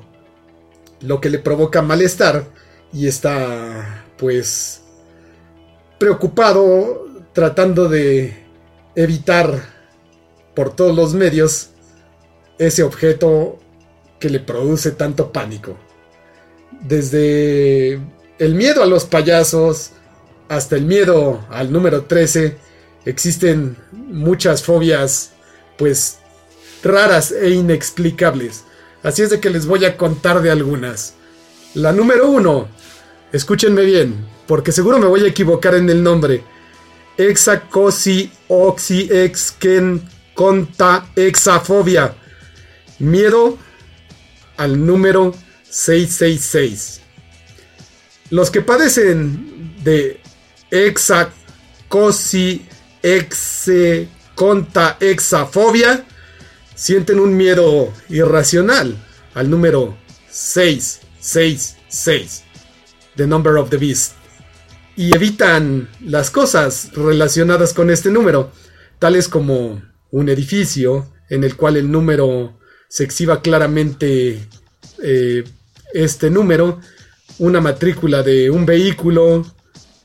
[1.02, 2.46] lo que le provoca malestar
[2.94, 4.82] y está pues
[5.98, 8.34] preocupado tratando de
[8.96, 9.62] evitar
[10.56, 11.72] por todos los medios
[12.58, 13.60] ese objeto
[14.20, 15.78] que le produce tanto pánico.
[16.82, 18.00] Desde
[18.38, 19.92] el miedo a los payasos
[20.48, 22.58] hasta el miedo al número 13,
[23.06, 25.32] existen muchas fobias
[25.78, 26.20] pues
[26.84, 28.64] raras e inexplicables.
[29.04, 31.14] Así es de que les voy a contar de algunas.
[31.74, 32.68] La número 1,
[33.32, 36.44] escúchenme bien, porque seguro me voy a equivocar en el nombre.
[37.18, 40.02] Exacosi oxi exken
[40.34, 42.16] conta exafobia.
[42.98, 43.58] Miedo
[44.60, 45.34] al número
[45.70, 47.02] 666.
[48.30, 50.22] Los que padecen de
[50.70, 52.68] exacosi
[53.02, 56.06] exe conta exafobia
[56.76, 59.04] sienten un miedo irracional
[59.34, 59.98] al número
[60.30, 62.44] 666.
[63.16, 64.14] The number of the beast.
[64.98, 68.52] Y evitan las cosas relacionadas con este número,
[69.00, 69.82] tales como
[70.12, 72.59] un edificio en el cual el número
[72.90, 74.46] se exhiba claramente
[75.02, 75.44] eh,
[75.94, 76.82] este número,
[77.38, 79.46] una matrícula de un vehículo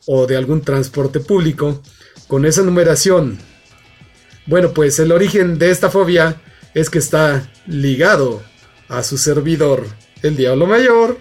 [0.06, 1.82] o de algún transporte público
[2.28, 3.38] con esa numeración.
[4.46, 6.40] Bueno, pues el origen de esta fobia
[6.74, 8.42] es que está ligado
[8.88, 9.86] a su servidor,
[10.22, 11.18] el diablo mayor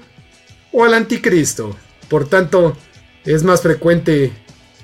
[0.73, 1.75] o al anticristo.
[2.09, 2.75] Por tanto,
[3.23, 4.33] es más frecuente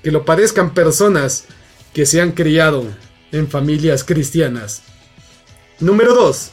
[0.01, 1.45] que lo padezcan personas
[1.93, 2.85] que se han criado
[3.33, 4.83] en familias cristianas.
[5.81, 6.51] Número 2.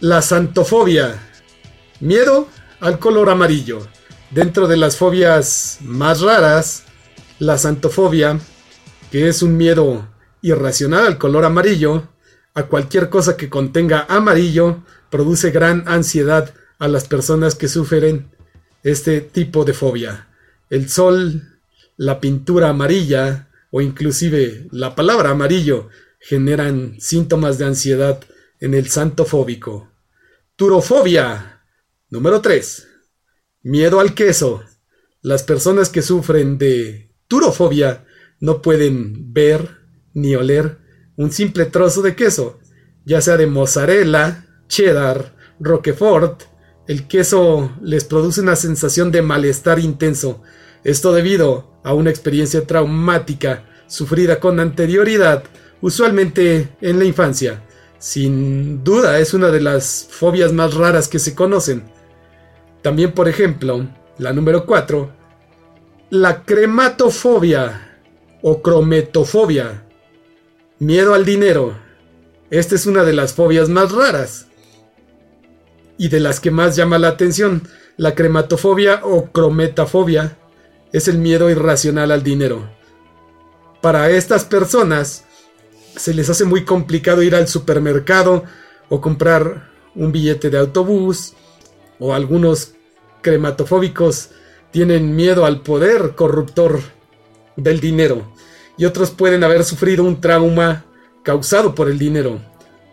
[0.00, 1.18] La santofobia.
[2.00, 2.48] Miedo
[2.80, 3.88] al color amarillo.
[4.30, 6.84] Dentro de las fobias más raras,
[7.38, 8.38] la santofobia,
[9.10, 10.06] que es un miedo
[10.42, 12.08] irracional al color amarillo,
[12.52, 18.30] a cualquier cosa que contenga amarillo, produce gran ansiedad a las personas que sufren
[18.82, 20.28] este tipo de fobia.
[20.68, 21.42] El sol,
[21.96, 25.88] la pintura amarilla o inclusive la palabra amarillo
[26.20, 28.20] generan síntomas de ansiedad
[28.66, 29.92] en el santo fóbico.
[30.56, 31.62] Turofobia.
[32.10, 32.88] Número 3.
[33.62, 34.64] Miedo al queso.
[35.22, 38.04] Las personas que sufren de turofobia
[38.40, 39.78] no pueden ver
[40.14, 40.78] ni oler
[41.16, 42.58] un simple trozo de queso,
[43.04, 46.42] ya sea de mozzarella, cheddar, roquefort.
[46.88, 50.42] El queso les produce una sensación de malestar intenso.
[50.82, 55.44] Esto debido a una experiencia traumática sufrida con anterioridad,
[55.80, 57.65] usualmente en la infancia.
[57.98, 61.84] Sin duda es una de las fobias más raras que se conocen.
[62.82, 63.86] También, por ejemplo,
[64.18, 65.10] la número 4,
[66.10, 67.98] la crematofobia
[68.42, 69.84] o crometofobia.
[70.78, 71.76] Miedo al dinero.
[72.50, 74.46] Esta es una de las fobias más raras
[75.98, 77.62] y de las que más llama la atención.
[77.96, 80.36] La crematofobia o crometafobia
[80.92, 82.70] es el miedo irracional al dinero.
[83.80, 85.24] Para estas personas,
[85.96, 88.44] se les hace muy complicado ir al supermercado
[88.88, 91.34] o comprar un billete de autobús
[91.98, 92.72] o algunos
[93.22, 94.30] crematofóbicos
[94.70, 96.80] tienen miedo al poder corruptor
[97.56, 98.30] del dinero
[98.76, 100.84] y otros pueden haber sufrido un trauma
[101.22, 102.40] causado por el dinero.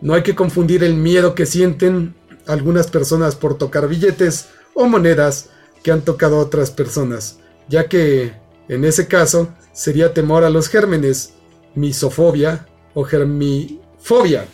[0.00, 2.14] No hay que confundir el miedo que sienten
[2.46, 5.50] algunas personas por tocar billetes o monedas
[5.82, 7.38] que han tocado otras personas,
[7.68, 8.32] ya que
[8.68, 11.34] en ese caso sería temor a los gérmenes,
[11.74, 14.46] misofobia o germifobia.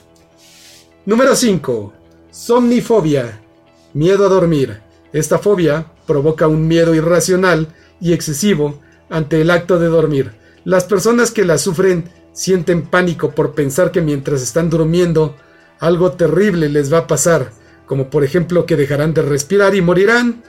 [1.06, 1.92] Número 5.
[2.30, 3.40] Somnifobia.
[3.94, 4.80] Miedo a dormir.
[5.12, 7.68] Esta fobia provoca un miedo irracional
[8.00, 10.32] y excesivo ante el acto de dormir.
[10.64, 15.36] Las personas que la sufren sienten pánico por pensar que mientras están durmiendo
[15.78, 17.50] algo terrible les va a pasar,
[17.86, 20.42] como por ejemplo que dejarán de respirar y morirán.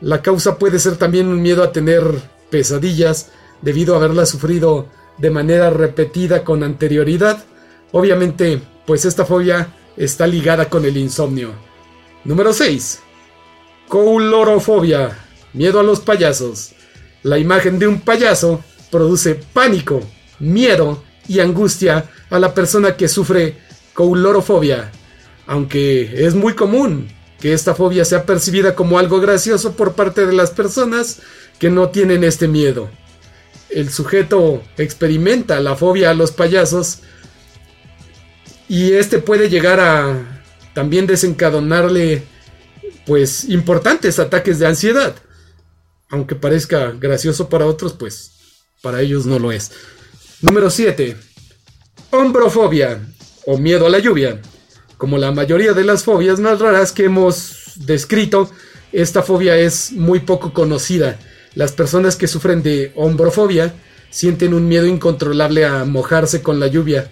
[0.00, 2.04] La causa puede ser también un miedo a tener
[2.50, 3.30] pesadillas
[3.62, 4.86] debido a haberla sufrido
[5.18, 7.44] de manera repetida con anterioridad.
[7.92, 11.52] Obviamente, pues esta fobia está ligada con el insomnio.
[12.24, 13.00] Número 6.
[13.88, 15.16] Coulorofobia.
[15.52, 16.72] Miedo a los payasos.
[17.22, 20.00] La imagen de un payaso produce pánico,
[20.38, 23.56] miedo y angustia a la persona que sufre
[23.94, 24.92] coulorofobia,
[25.46, 27.08] aunque es muy común
[27.40, 31.20] que esta fobia sea percibida como algo gracioso por parte de las personas
[31.58, 32.90] que no tienen este miedo.
[33.70, 37.00] El sujeto experimenta la fobia a los payasos
[38.68, 40.42] y este puede llegar a
[40.74, 42.22] también desencadenarle
[43.06, 45.14] pues importantes ataques de ansiedad.
[46.08, 48.32] Aunque parezca gracioso para otros, pues
[48.82, 49.72] para ellos no lo es.
[50.42, 51.16] Número 7.
[52.10, 53.00] Hombrofobia
[53.46, 54.40] o miedo a la lluvia.
[54.98, 58.50] Como la mayoría de las fobias más raras que hemos descrito,
[58.92, 61.18] esta fobia es muy poco conocida.
[61.56, 63.72] Las personas que sufren de hombrofobia
[64.10, 67.10] sienten un miedo incontrolable a mojarse con la lluvia.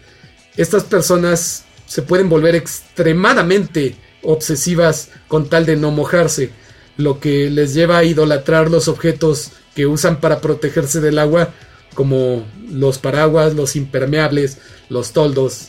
[0.59, 6.51] Estas personas se pueden volver extremadamente obsesivas con tal de no mojarse,
[6.99, 11.49] lo que les lleva a idolatrar los objetos que usan para protegerse del agua,
[11.95, 14.59] como los paraguas, los impermeables,
[14.91, 15.69] los toldos.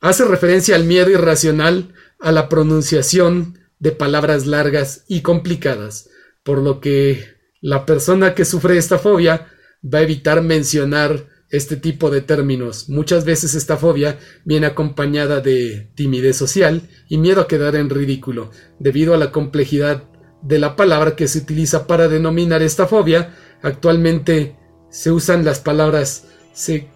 [0.00, 6.08] Hace referencia al miedo irracional a la pronunciación de palabras largas y complicadas,
[6.42, 9.48] por lo que la persona que sufre esta fobia
[9.82, 12.88] va a evitar mencionar este tipo de términos.
[12.88, 18.50] Muchas veces esta fobia viene acompañada de timidez social y miedo a quedar en ridículo,
[18.80, 20.02] debido a la complejidad
[20.40, 23.36] de la palabra que se utiliza para denominar esta fobia.
[23.62, 24.56] Actualmente
[24.90, 26.24] se usan las palabras
[26.54, 26.88] se,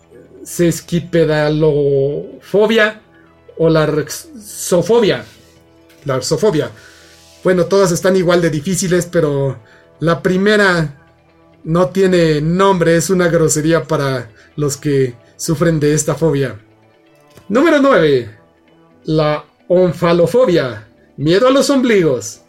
[0.42, 3.02] sesquipedalofobia
[3.58, 5.24] o la rexofobia.
[6.06, 6.70] La arsofobia.
[7.44, 9.58] Bueno, todas están igual de difíciles, pero
[10.00, 11.05] la primera
[11.66, 16.60] no tiene nombre, es una grosería para los que sufren de esta fobia.
[17.48, 18.30] Número 9.
[19.06, 20.86] La onfalofobia.
[21.16, 22.42] Miedo a los ombligos.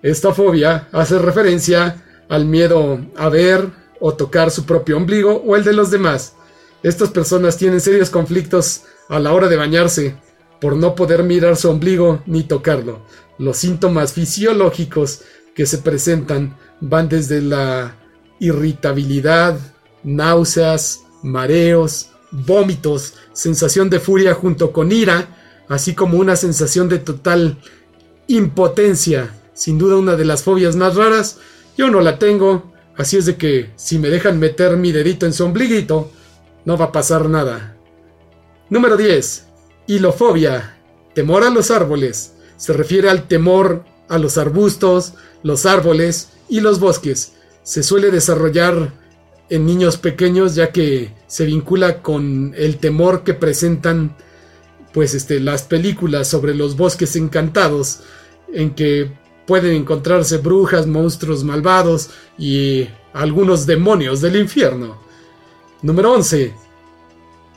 [0.00, 5.64] Esta fobia hace referencia al miedo a ver o tocar su propio ombligo o el
[5.64, 6.34] de los demás.
[6.84, 10.14] Estas personas tienen serios conflictos a la hora de bañarse
[10.60, 13.04] por no poder mirar su ombligo ni tocarlo.
[13.38, 17.96] Los síntomas fisiológicos que se presentan van desde la
[18.42, 19.56] irritabilidad,
[20.02, 25.28] náuseas, mareos, vómitos, sensación de furia junto con ira,
[25.68, 27.58] así como una sensación de total
[28.26, 29.32] impotencia.
[29.54, 31.38] Sin duda una de las fobias más raras.
[31.78, 35.32] Yo no la tengo, así es de que si me dejan meter mi dedito en
[35.32, 36.10] su ombliguito,
[36.64, 37.76] no va a pasar nada.
[38.70, 39.46] Número 10.
[39.86, 40.78] Hilofobia.
[41.14, 42.34] Temor a los árboles.
[42.56, 45.14] Se refiere al temor a los arbustos,
[45.44, 47.34] los árboles y los bosques.
[47.62, 48.92] Se suele desarrollar
[49.48, 54.16] en niños pequeños ya que se vincula con el temor que presentan
[54.92, 58.00] pues este las películas sobre los bosques encantados
[58.52, 59.10] en que
[59.46, 65.02] pueden encontrarse brujas, monstruos malvados y algunos demonios del infierno.
[65.82, 66.54] Número 11.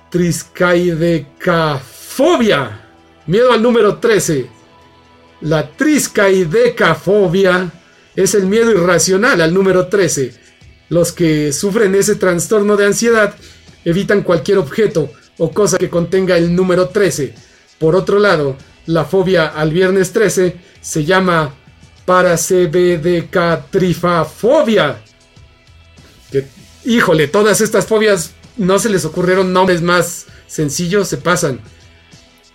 [0.09, 2.81] Triscaidecafobia.
[3.27, 4.49] Miedo al número 13.
[5.41, 7.71] La triscaidecafobia
[8.16, 10.34] es el miedo irracional al número 13.
[10.89, 13.36] Los que sufren ese trastorno de ansiedad
[13.84, 17.34] evitan cualquier objeto o cosa que contenga el número 13.
[17.80, 18.55] Por otro lado,
[18.86, 21.55] la fobia al viernes 13 se llama
[22.05, 25.01] paracebedecatrifafobia.
[26.32, 26.45] Que,
[26.86, 31.59] híjole, todas estas fobias no se les ocurrieron nombres más sencillos, se pasan.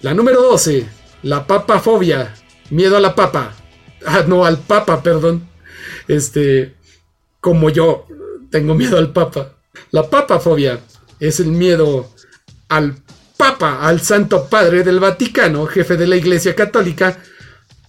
[0.01, 0.87] La número 12,
[1.23, 2.35] la papafobia,
[2.71, 3.55] miedo a la papa.
[4.07, 5.50] Ah, no, al papa, perdón.
[6.11, 6.75] Este,
[7.41, 8.07] como yo
[8.51, 9.55] tengo miedo al papa.
[9.93, 10.81] La papafobia
[11.21, 12.11] es el miedo
[12.69, 12.97] al
[13.37, 17.19] papa, al santo padre del Vaticano, jefe de la Iglesia Católica,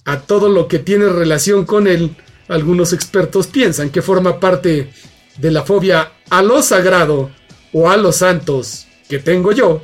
[0.06, 2.16] a todo lo que tiene relación con él.
[2.48, 4.94] Algunos expertos piensan que forma parte
[5.38, 7.32] de la fobia a lo sagrado
[7.74, 9.82] o a los santos que tengo yo.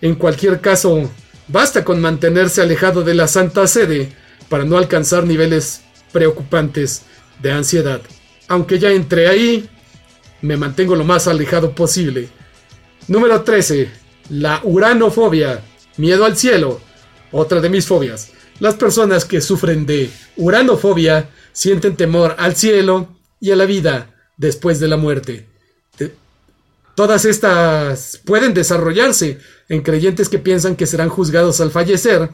[0.00, 1.10] En cualquier caso,
[1.48, 4.12] basta con mantenerse alejado de la Santa Sede
[4.48, 5.80] para no alcanzar niveles
[6.12, 7.02] preocupantes
[7.44, 8.00] de ansiedad.
[8.48, 9.68] Aunque ya entré ahí,
[10.40, 12.30] me mantengo lo más alejado posible.
[13.06, 13.90] Número 13.
[14.30, 15.60] La uranofobia.
[15.98, 16.80] Miedo al cielo.
[17.30, 18.32] Otra de mis fobias.
[18.60, 23.08] Las personas que sufren de uranofobia sienten temor al cielo
[23.40, 25.46] y a la vida después de la muerte.
[26.94, 29.38] Todas estas pueden desarrollarse
[29.68, 32.30] en creyentes que piensan que serán juzgados al fallecer.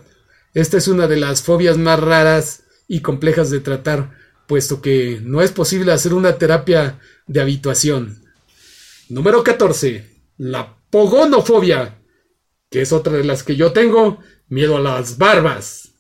[0.54, 4.19] Esta es una de las fobias más raras y complejas de tratar,
[4.50, 6.98] puesto que no es posible hacer una terapia
[7.28, 8.20] de habituación.
[9.08, 10.04] Número 14.
[10.38, 12.00] La pogonofobia,
[12.68, 15.90] que es otra de las que yo tengo, miedo a las barbas.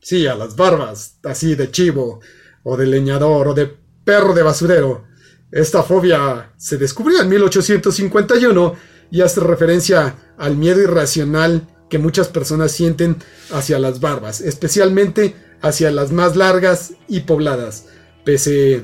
[0.00, 2.20] Sí, a las barbas, así de chivo,
[2.62, 3.74] o de leñador, o de
[4.04, 5.08] perro de basurero.
[5.50, 8.76] Esta fobia se descubrió en 1851
[9.10, 13.16] y hace referencia al miedo irracional que muchas personas sienten
[13.50, 17.86] hacia las barbas, especialmente hacia las más largas y pobladas,
[18.24, 18.82] pese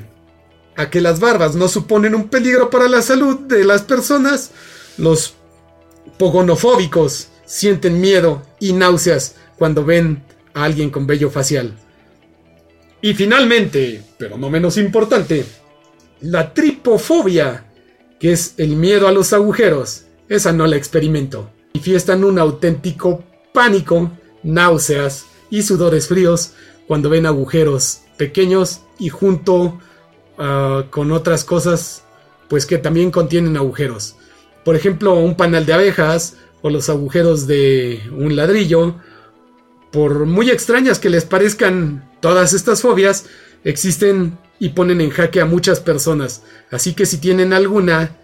[0.75, 4.51] a que las barbas no suponen un peligro para la salud de las personas,
[4.97, 5.35] los
[6.17, 10.23] pogonofóbicos sienten miedo y náuseas cuando ven
[10.53, 11.73] a alguien con vello facial.
[13.01, 15.45] Y finalmente, pero no menos importante,
[16.21, 17.65] la tripofobia,
[18.19, 20.03] que es el miedo a los agujeros.
[20.27, 21.49] Esa no la experimento.
[21.73, 23.23] Manifiestan un auténtico
[23.53, 24.11] pánico,
[24.43, 26.53] náuseas y sudores fríos
[26.87, 29.79] cuando ven agujeros pequeños y junto
[30.37, 32.03] ah, con otras cosas
[32.49, 34.15] pues que también contienen agujeros.
[34.65, 38.95] Por ejemplo, un panal de abejas o los agujeros de un ladrillo.
[39.91, 43.25] Por muy extrañas que les parezcan todas estas fobias,
[43.63, 46.43] existen y ponen en jaque a muchas personas.
[46.69, 48.17] Así que si tienen alguna,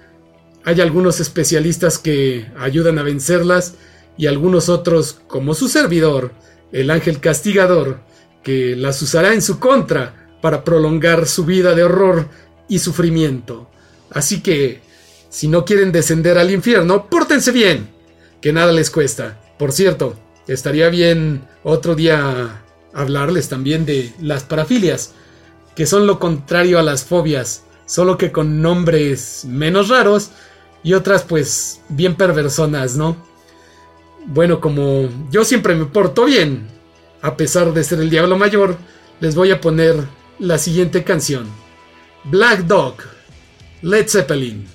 [0.64, 3.76] hay algunos especialistas que ayudan a vencerlas
[4.18, 6.32] y algunos otros, como su servidor,
[6.72, 8.00] el ángel castigador,
[8.44, 12.28] que las usará en su contra para prolongar su vida de horror
[12.68, 13.70] y sufrimiento.
[14.12, 14.82] Así que,
[15.30, 17.90] si no quieren descender al infierno, pórtense bien,
[18.42, 19.42] que nada les cuesta.
[19.58, 20.16] Por cierto,
[20.48, 22.62] estaría bien otro día
[22.94, 25.14] hablarles también de las parafilias
[25.76, 30.32] que son lo contrario a las fobias, solo que con nombres menos raros
[30.84, 33.18] y otras pues bien perversonas, ¿no?
[34.28, 36.68] Bueno, como yo siempre me porto bien,
[37.22, 38.78] a pesar de ser el diablo mayor,
[39.20, 39.96] les voy a poner
[40.40, 41.48] la siguiente canción.
[42.26, 42.96] Black Dog,
[43.82, 44.68] Led Zeppelin.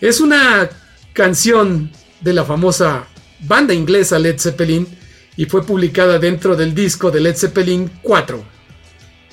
[0.00, 0.68] Es una
[1.12, 1.90] canción
[2.20, 3.06] de la famosa
[3.40, 4.86] banda inglesa Led Zeppelin
[5.36, 8.60] y fue publicada dentro del disco de Led Zeppelin 4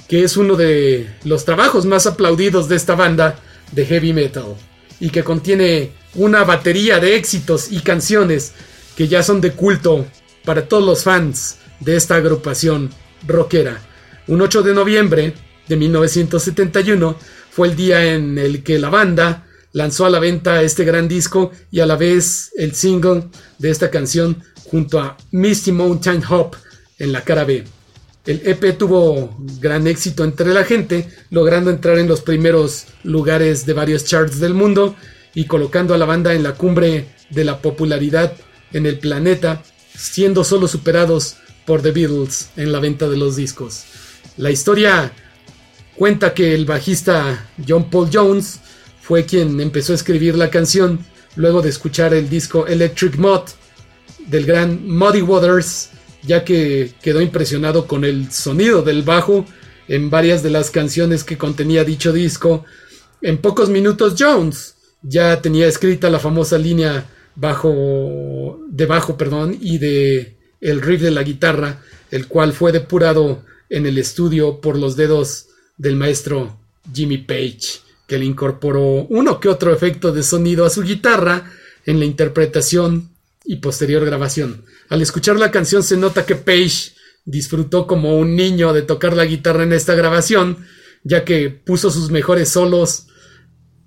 [0.07, 3.39] que es uno de los trabajos más aplaudidos de esta banda
[3.71, 4.55] de heavy metal
[4.99, 8.53] y que contiene una batería de éxitos y canciones
[8.97, 10.07] que ya son de culto
[10.43, 12.89] para todos los fans de esta agrupación
[13.27, 13.79] rockera.
[14.27, 15.33] Un 8 de noviembre
[15.67, 17.15] de 1971
[17.51, 21.51] fue el día en el que la banda lanzó a la venta este gran disco
[21.69, 23.25] y a la vez el single
[23.59, 26.55] de esta canción junto a Misty Mountain Hop
[26.97, 27.65] en la cara B.
[28.25, 33.73] El EP tuvo gran éxito entre la gente, logrando entrar en los primeros lugares de
[33.73, 34.95] varios charts del mundo
[35.35, 38.33] y colocando a la banda en la cumbre de la popularidad
[38.73, 39.63] en el planeta,
[39.95, 43.83] siendo solo superados por The Beatles en la venta de los discos.
[44.37, 45.11] La historia
[45.95, 48.59] cuenta que el bajista John Paul Jones
[49.01, 50.99] fue quien empezó a escribir la canción
[51.35, 53.43] luego de escuchar el disco Electric Mod
[54.27, 55.89] del gran Muddy Waters
[56.23, 59.45] ya que quedó impresionado con el sonido del bajo
[59.87, 62.65] en varias de las canciones que contenía dicho disco.
[63.21, 67.05] En pocos minutos Jones ya tenía escrita la famosa línea
[67.37, 71.81] bajo de bajo, perdón, y de el riff de la guitarra,
[72.11, 76.57] el cual fue depurado en el estudio por los dedos del maestro
[76.91, 81.51] Jimmy Page, que le incorporó uno que otro efecto de sonido a su guitarra
[81.85, 83.11] en la interpretación
[83.45, 84.65] y posterior grabación.
[84.89, 89.25] Al escuchar la canción se nota que Page disfrutó como un niño de tocar la
[89.25, 90.65] guitarra en esta grabación,
[91.03, 93.07] ya que puso sus mejores solos,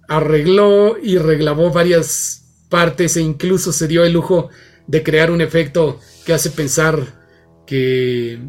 [0.09, 2.40] arregló y reglabó varias
[2.70, 4.48] partes e incluso se dio el lujo
[4.86, 7.20] de crear un efecto que hace pensar
[7.66, 8.40] que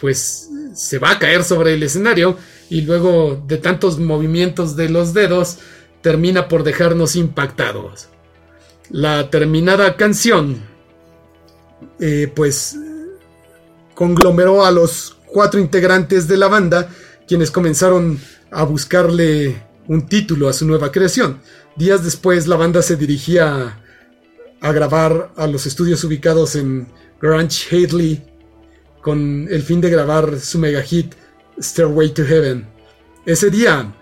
[0.00, 2.36] pues se va a caer sobre el escenario
[2.70, 5.58] y luego de tantos movimientos de los dedos
[6.00, 8.08] termina por dejarnos impactados.
[8.90, 10.62] La terminada canción,
[11.98, 12.76] eh, pues,
[13.94, 16.90] conglomeró a los cuatro integrantes de la banda,
[17.26, 21.40] quienes comenzaron a buscarle un título a su nueva creación.
[21.76, 23.80] Días después, la banda se dirigía
[24.60, 26.88] a grabar a los estudios ubicados en
[27.20, 28.22] Grange Hadley
[29.02, 31.14] con el fin de grabar su mega hit
[31.60, 32.66] Stairway to Heaven.
[33.24, 33.94] Ese día,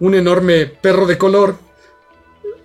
[0.00, 1.58] un enorme perro de color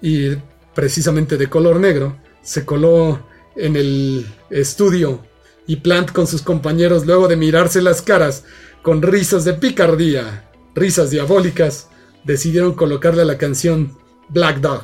[0.02, 0.36] y
[0.74, 5.26] precisamente de color negro, se coló en el estudio
[5.68, 8.44] y Plant con sus compañeros, luego de mirarse las caras
[8.82, 11.88] con risas de picardía, risas diabólicas,
[12.24, 13.98] decidieron colocarle la canción
[14.30, 14.84] Black Dog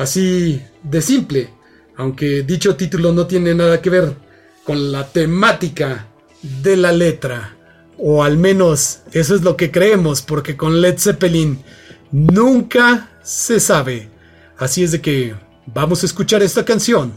[0.00, 1.50] Así de simple,
[1.96, 4.14] aunque dicho título no tiene nada que ver
[4.64, 6.06] con la temática
[6.42, 7.56] de la letra.
[7.98, 11.62] O al menos eso es lo que creemos, porque con Led Zeppelin
[12.12, 14.08] nunca se sabe.
[14.56, 15.34] Así es de que
[15.66, 17.12] vamos a escuchar esta canción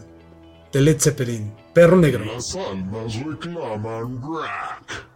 [0.74, 2.26] de Led Zeppelin, Perro Negro.
[2.26, 5.12] Las almas reclaman rock.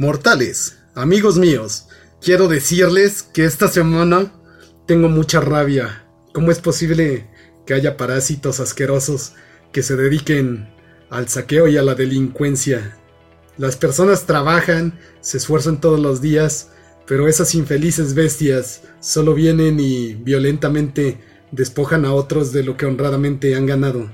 [0.00, 1.88] Mortales, amigos míos,
[2.20, 4.32] quiero decirles que esta semana
[4.86, 6.04] tengo mucha rabia.
[6.32, 7.28] ¿Cómo es posible
[7.66, 9.32] que haya parásitos asquerosos
[9.72, 10.72] que se dediquen
[11.10, 12.96] al saqueo y a la delincuencia?
[13.56, 16.68] Las personas trabajan, se esfuerzan todos los días,
[17.04, 21.18] pero esas infelices bestias solo vienen y violentamente
[21.50, 24.08] despojan a otros de lo que honradamente han ganado.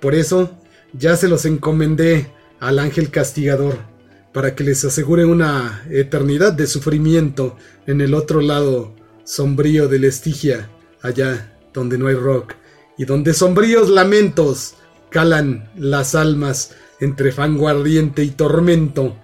[0.00, 0.58] Por eso,
[0.94, 3.95] ya se los encomendé al ángel castigador,
[4.36, 7.56] para que les asegure una eternidad de sufrimiento
[7.86, 10.68] en el otro lado sombrío del Estigia,
[11.00, 12.52] allá donde no hay rock,
[12.98, 14.74] y donde sombríos lamentos
[15.08, 19.16] calan las almas entre fango ardiente y tormento,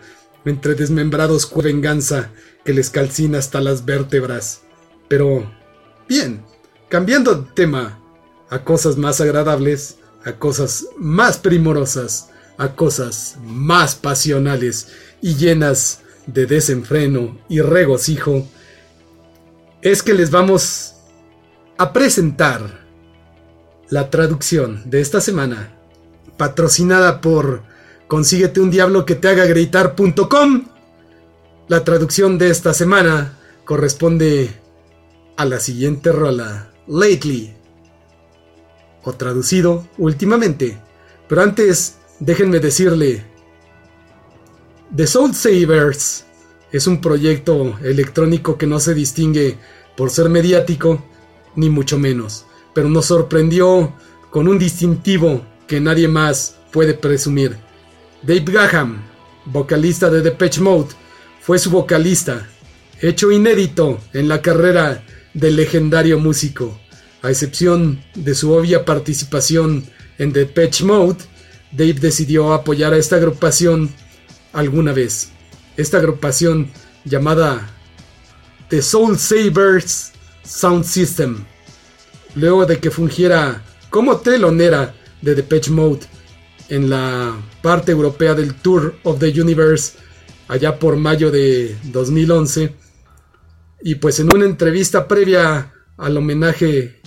[0.46, 2.30] entre desmembrados cu venganza
[2.64, 4.62] que les calcina hasta las vértebras.
[5.08, 5.52] Pero,
[6.08, 6.42] bien,
[6.88, 8.00] cambiando de tema
[8.48, 12.30] a cosas más agradables, a cosas más primorosas,
[12.62, 14.88] a cosas más pasionales
[15.20, 18.46] y llenas de desenfreno y regocijo,
[19.82, 20.94] es que les vamos
[21.76, 22.86] a presentar
[23.90, 25.76] la traducción de esta semana,
[26.36, 27.62] patrocinada por
[28.06, 30.66] consíguete un diablo que te haga gritar.com.
[31.66, 34.54] La traducción de esta semana corresponde
[35.36, 37.54] a la siguiente rola, Lately,
[39.02, 40.78] o traducido últimamente.
[41.28, 43.24] Pero antes, déjenme decirle,
[44.94, 46.24] The Soul Savers
[46.70, 49.58] es un proyecto electrónico que no se distingue
[49.96, 51.04] por ser mediático,
[51.56, 53.92] ni mucho menos, pero nos sorprendió
[54.30, 57.56] con un distintivo que nadie más puede presumir.
[58.22, 59.02] Dave Gaham,
[59.46, 60.90] vocalista de Depeche Mode,
[61.40, 62.48] fue su vocalista,
[63.00, 65.04] hecho inédito en la carrera
[65.34, 66.78] del legendario músico.
[67.22, 69.84] A excepción de su obvia participación
[70.18, 71.31] en Depeche Mode,
[71.72, 73.90] Dave decidió apoyar a esta agrupación
[74.52, 75.30] alguna vez.
[75.76, 76.70] Esta agrupación
[77.04, 77.68] llamada
[78.68, 80.12] The Soul Savers
[80.44, 81.44] Sound System,
[82.34, 86.00] luego de que fungiera como telonera de Depeche Mode
[86.68, 89.94] en la parte europea del Tour of the Universe
[90.48, 92.74] allá por mayo de 2011
[93.82, 97.00] y pues en una entrevista previa al homenaje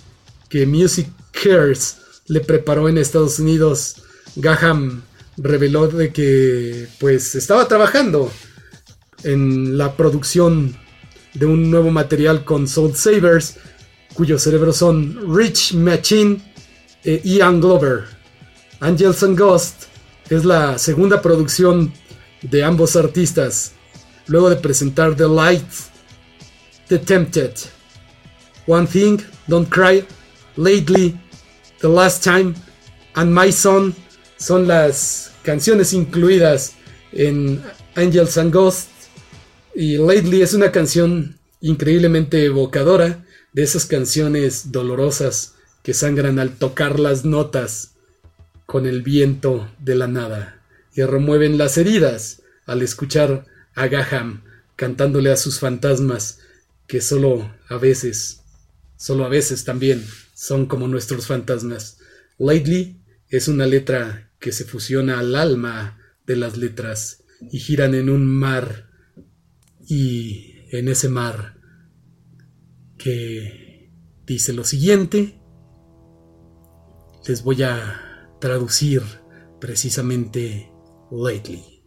[0.49, 1.97] que Music Cares
[2.27, 4.03] le preparó en Estados Unidos,
[4.35, 5.03] Gaham
[5.37, 8.31] reveló de que pues estaba trabajando
[9.23, 10.75] en la producción
[11.33, 13.57] de un nuevo material con Soul Savers,
[14.13, 16.41] cuyos cerebros son Rich Machine
[17.03, 18.05] e Ian Glover.
[18.79, 19.83] Angels and Ghost
[20.29, 21.93] es la segunda producción
[22.41, 23.73] de ambos artistas,
[24.27, 25.67] luego de presentar The Light,
[26.87, 27.53] The Tempted,
[28.67, 30.05] One Thing, Don't Cry,
[30.55, 31.19] Lately,
[31.79, 32.53] The Last Time,
[33.15, 33.93] and My Son
[34.37, 36.73] son las canciones incluidas
[37.11, 37.61] en
[37.95, 38.89] Angels and Ghosts.
[39.73, 43.25] Y Lately es una canción increíblemente evocadora,
[43.55, 47.91] de esas canciones dolorosas que sangran al tocar las notas
[48.65, 50.61] con el viento de la nada
[50.93, 54.43] y remueven las heridas al escuchar a Gaham
[54.75, 56.39] cantándole a sus fantasmas
[56.85, 58.41] que solo a veces,
[58.97, 61.99] solo a veces también son como nuestros fantasmas.
[62.37, 62.97] Lately
[63.35, 68.25] es una letra que se fusiona al alma de las letras y giran en un
[68.25, 68.89] mar
[69.87, 71.59] y en ese mar
[72.97, 73.91] que
[74.25, 75.41] dice lo siguiente,
[77.27, 79.01] les voy a traducir
[79.59, 80.71] precisamente
[81.11, 81.83] lately.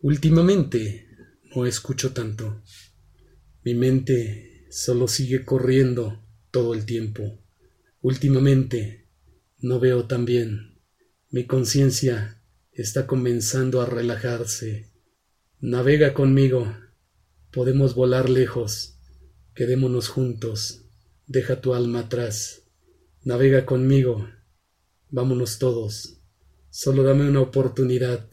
[0.00, 1.08] Últimamente
[1.54, 2.62] no escucho tanto.
[3.64, 7.38] Mi mente solo sigue corriendo todo el tiempo.
[8.00, 9.01] Últimamente
[9.62, 10.80] no veo tan bien.
[11.30, 12.42] Mi conciencia
[12.72, 14.90] está comenzando a relajarse.
[15.60, 16.76] Navega conmigo.
[17.52, 18.98] Podemos volar lejos.
[19.54, 20.84] Quedémonos juntos.
[21.28, 22.64] Deja tu alma atrás.
[23.22, 24.28] Navega conmigo.
[25.10, 26.18] Vámonos todos.
[26.70, 28.28] Solo dame una oportunidad.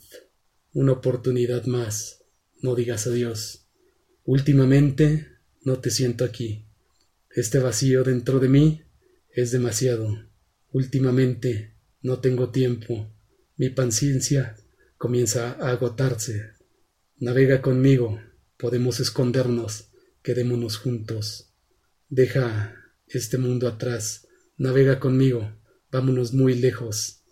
[0.74, 2.24] Una oportunidad más.
[2.64, 3.68] No digas adiós.
[4.24, 5.28] Últimamente
[5.62, 6.66] no te siento aquí.
[7.30, 8.82] Este vacío dentro de mí
[9.32, 10.29] es demasiado.
[10.72, 13.12] Últimamente no tengo tiempo.
[13.58, 14.56] Mi paciencia
[14.98, 16.52] comienza a agotarse.
[17.18, 18.20] Navega conmigo.
[18.58, 19.90] Podemos escondernos.
[20.22, 21.54] Quedémonos juntos.
[22.08, 22.76] Deja
[23.08, 24.28] este mundo atrás.
[24.58, 25.52] Navega conmigo.
[25.92, 27.24] Vámonos muy lejos.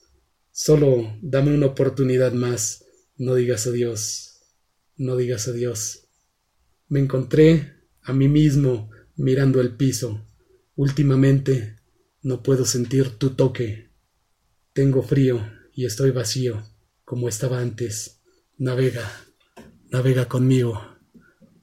[0.51, 2.85] Solo dame una oportunidad más.
[3.17, 4.41] No digas adiós.
[4.95, 6.07] No digas adiós.
[6.87, 10.25] Me encontré a mí mismo mirando el piso.
[10.75, 11.76] Últimamente
[12.21, 13.91] no puedo sentir tu toque.
[14.73, 15.41] Tengo frío
[15.73, 16.63] y estoy vacío,
[17.05, 18.21] como estaba antes.
[18.57, 19.09] Navega,
[19.89, 20.97] navega conmigo.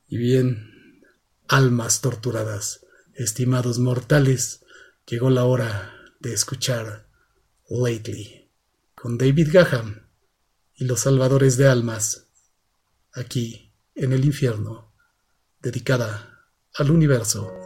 [0.07, 1.03] Y bien,
[1.49, 4.65] almas torturadas, estimados mortales,
[5.07, 7.09] llegó la hora de escuchar
[7.69, 8.45] Lately
[8.95, 10.09] con David Gaham
[10.75, 12.29] y los salvadores de almas,
[13.13, 14.95] aquí en el infierno,
[15.61, 17.64] dedicada al universo.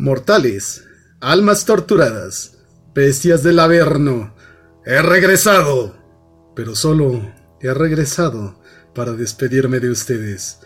[0.00, 0.86] Mortales,
[1.20, 2.56] almas torturadas,
[2.94, 4.34] bestias del Averno,
[4.86, 5.94] he regresado.
[6.56, 7.30] Pero solo
[7.60, 8.58] he regresado
[8.94, 10.60] para despedirme de ustedes,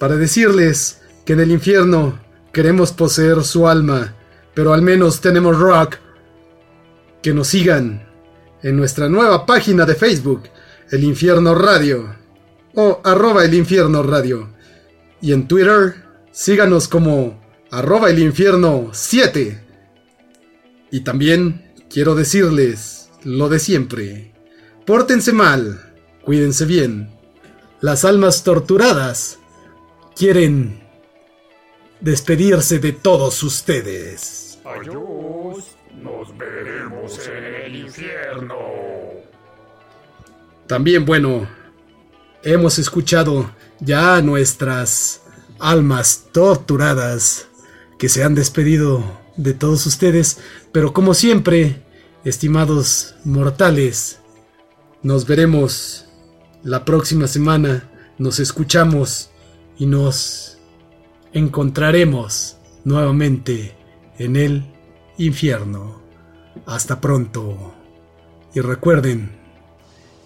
[0.00, 2.18] para decirles que en el infierno
[2.52, 4.16] queremos poseer su alma,
[4.52, 5.98] pero al menos tenemos rock.
[7.22, 8.04] Que nos sigan
[8.64, 10.48] en nuestra nueva página de Facebook,
[10.90, 12.16] El Infierno Radio,
[12.74, 14.52] o arroba el infierno radio.
[15.20, 15.94] Y en Twitter,
[16.32, 17.41] síganos como
[17.72, 19.58] arroba El Infierno 7.
[20.90, 24.34] Y también quiero decirles lo de siempre.
[24.86, 27.10] Pórtense mal, cuídense bien.
[27.80, 29.38] Las almas torturadas
[30.14, 30.86] quieren
[32.00, 34.58] despedirse de todos ustedes.
[34.64, 35.64] Adiós.
[36.00, 38.58] Nos veremos en el infierno.
[40.66, 41.48] También, bueno,
[42.42, 45.22] hemos escuchado ya a nuestras
[45.60, 47.46] almas torturadas
[48.02, 49.00] que se han despedido
[49.36, 50.40] de todos ustedes,
[50.72, 51.84] pero como siempre,
[52.24, 54.18] estimados mortales,
[55.04, 56.06] nos veremos
[56.64, 57.88] la próxima semana,
[58.18, 59.30] nos escuchamos
[59.78, 60.58] y nos
[61.32, 63.76] encontraremos nuevamente
[64.18, 64.66] en el
[65.16, 66.02] infierno.
[66.66, 67.72] Hasta pronto.
[68.52, 69.30] Y recuerden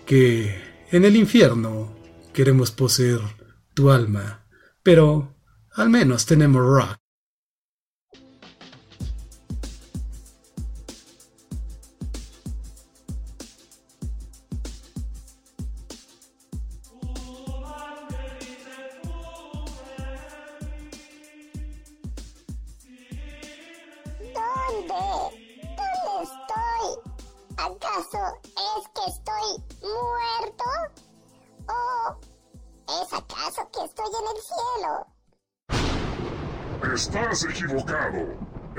[0.07, 0.63] que
[0.93, 1.95] en el infierno
[2.33, 3.21] queremos poseer
[3.75, 4.47] tu alma,
[4.83, 5.37] pero
[5.75, 7.06] al menos tenemos rock.
[33.03, 35.07] Es acaso que estoy en el cielo?
[36.95, 38.23] Estás equivocado.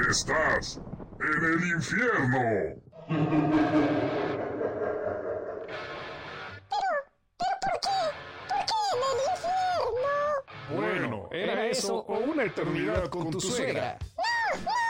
[0.09, 0.80] Estás
[1.20, 2.78] en el infierno.
[7.38, 7.99] ¿Pero por qué?
[8.47, 10.15] ¿Por qué en el infierno?
[10.70, 13.97] Bueno, ¿era eso o una eternidad con tu suegra?
[14.15, 14.24] ¡No,
[14.63, 14.87] no!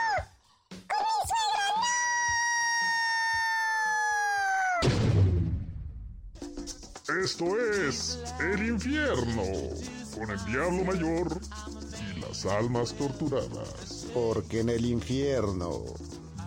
[7.08, 9.42] Esto es el infierno
[10.14, 11.40] con el diablo mayor
[12.14, 14.06] y las almas torturadas.
[14.12, 15.84] Porque en el infierno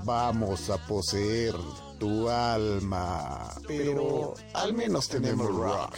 [0.03, 1.55] vamos a poseer
[1.99, 3.55] tu alma.
[3.68, 5.97] Pero al menos tenemos rock.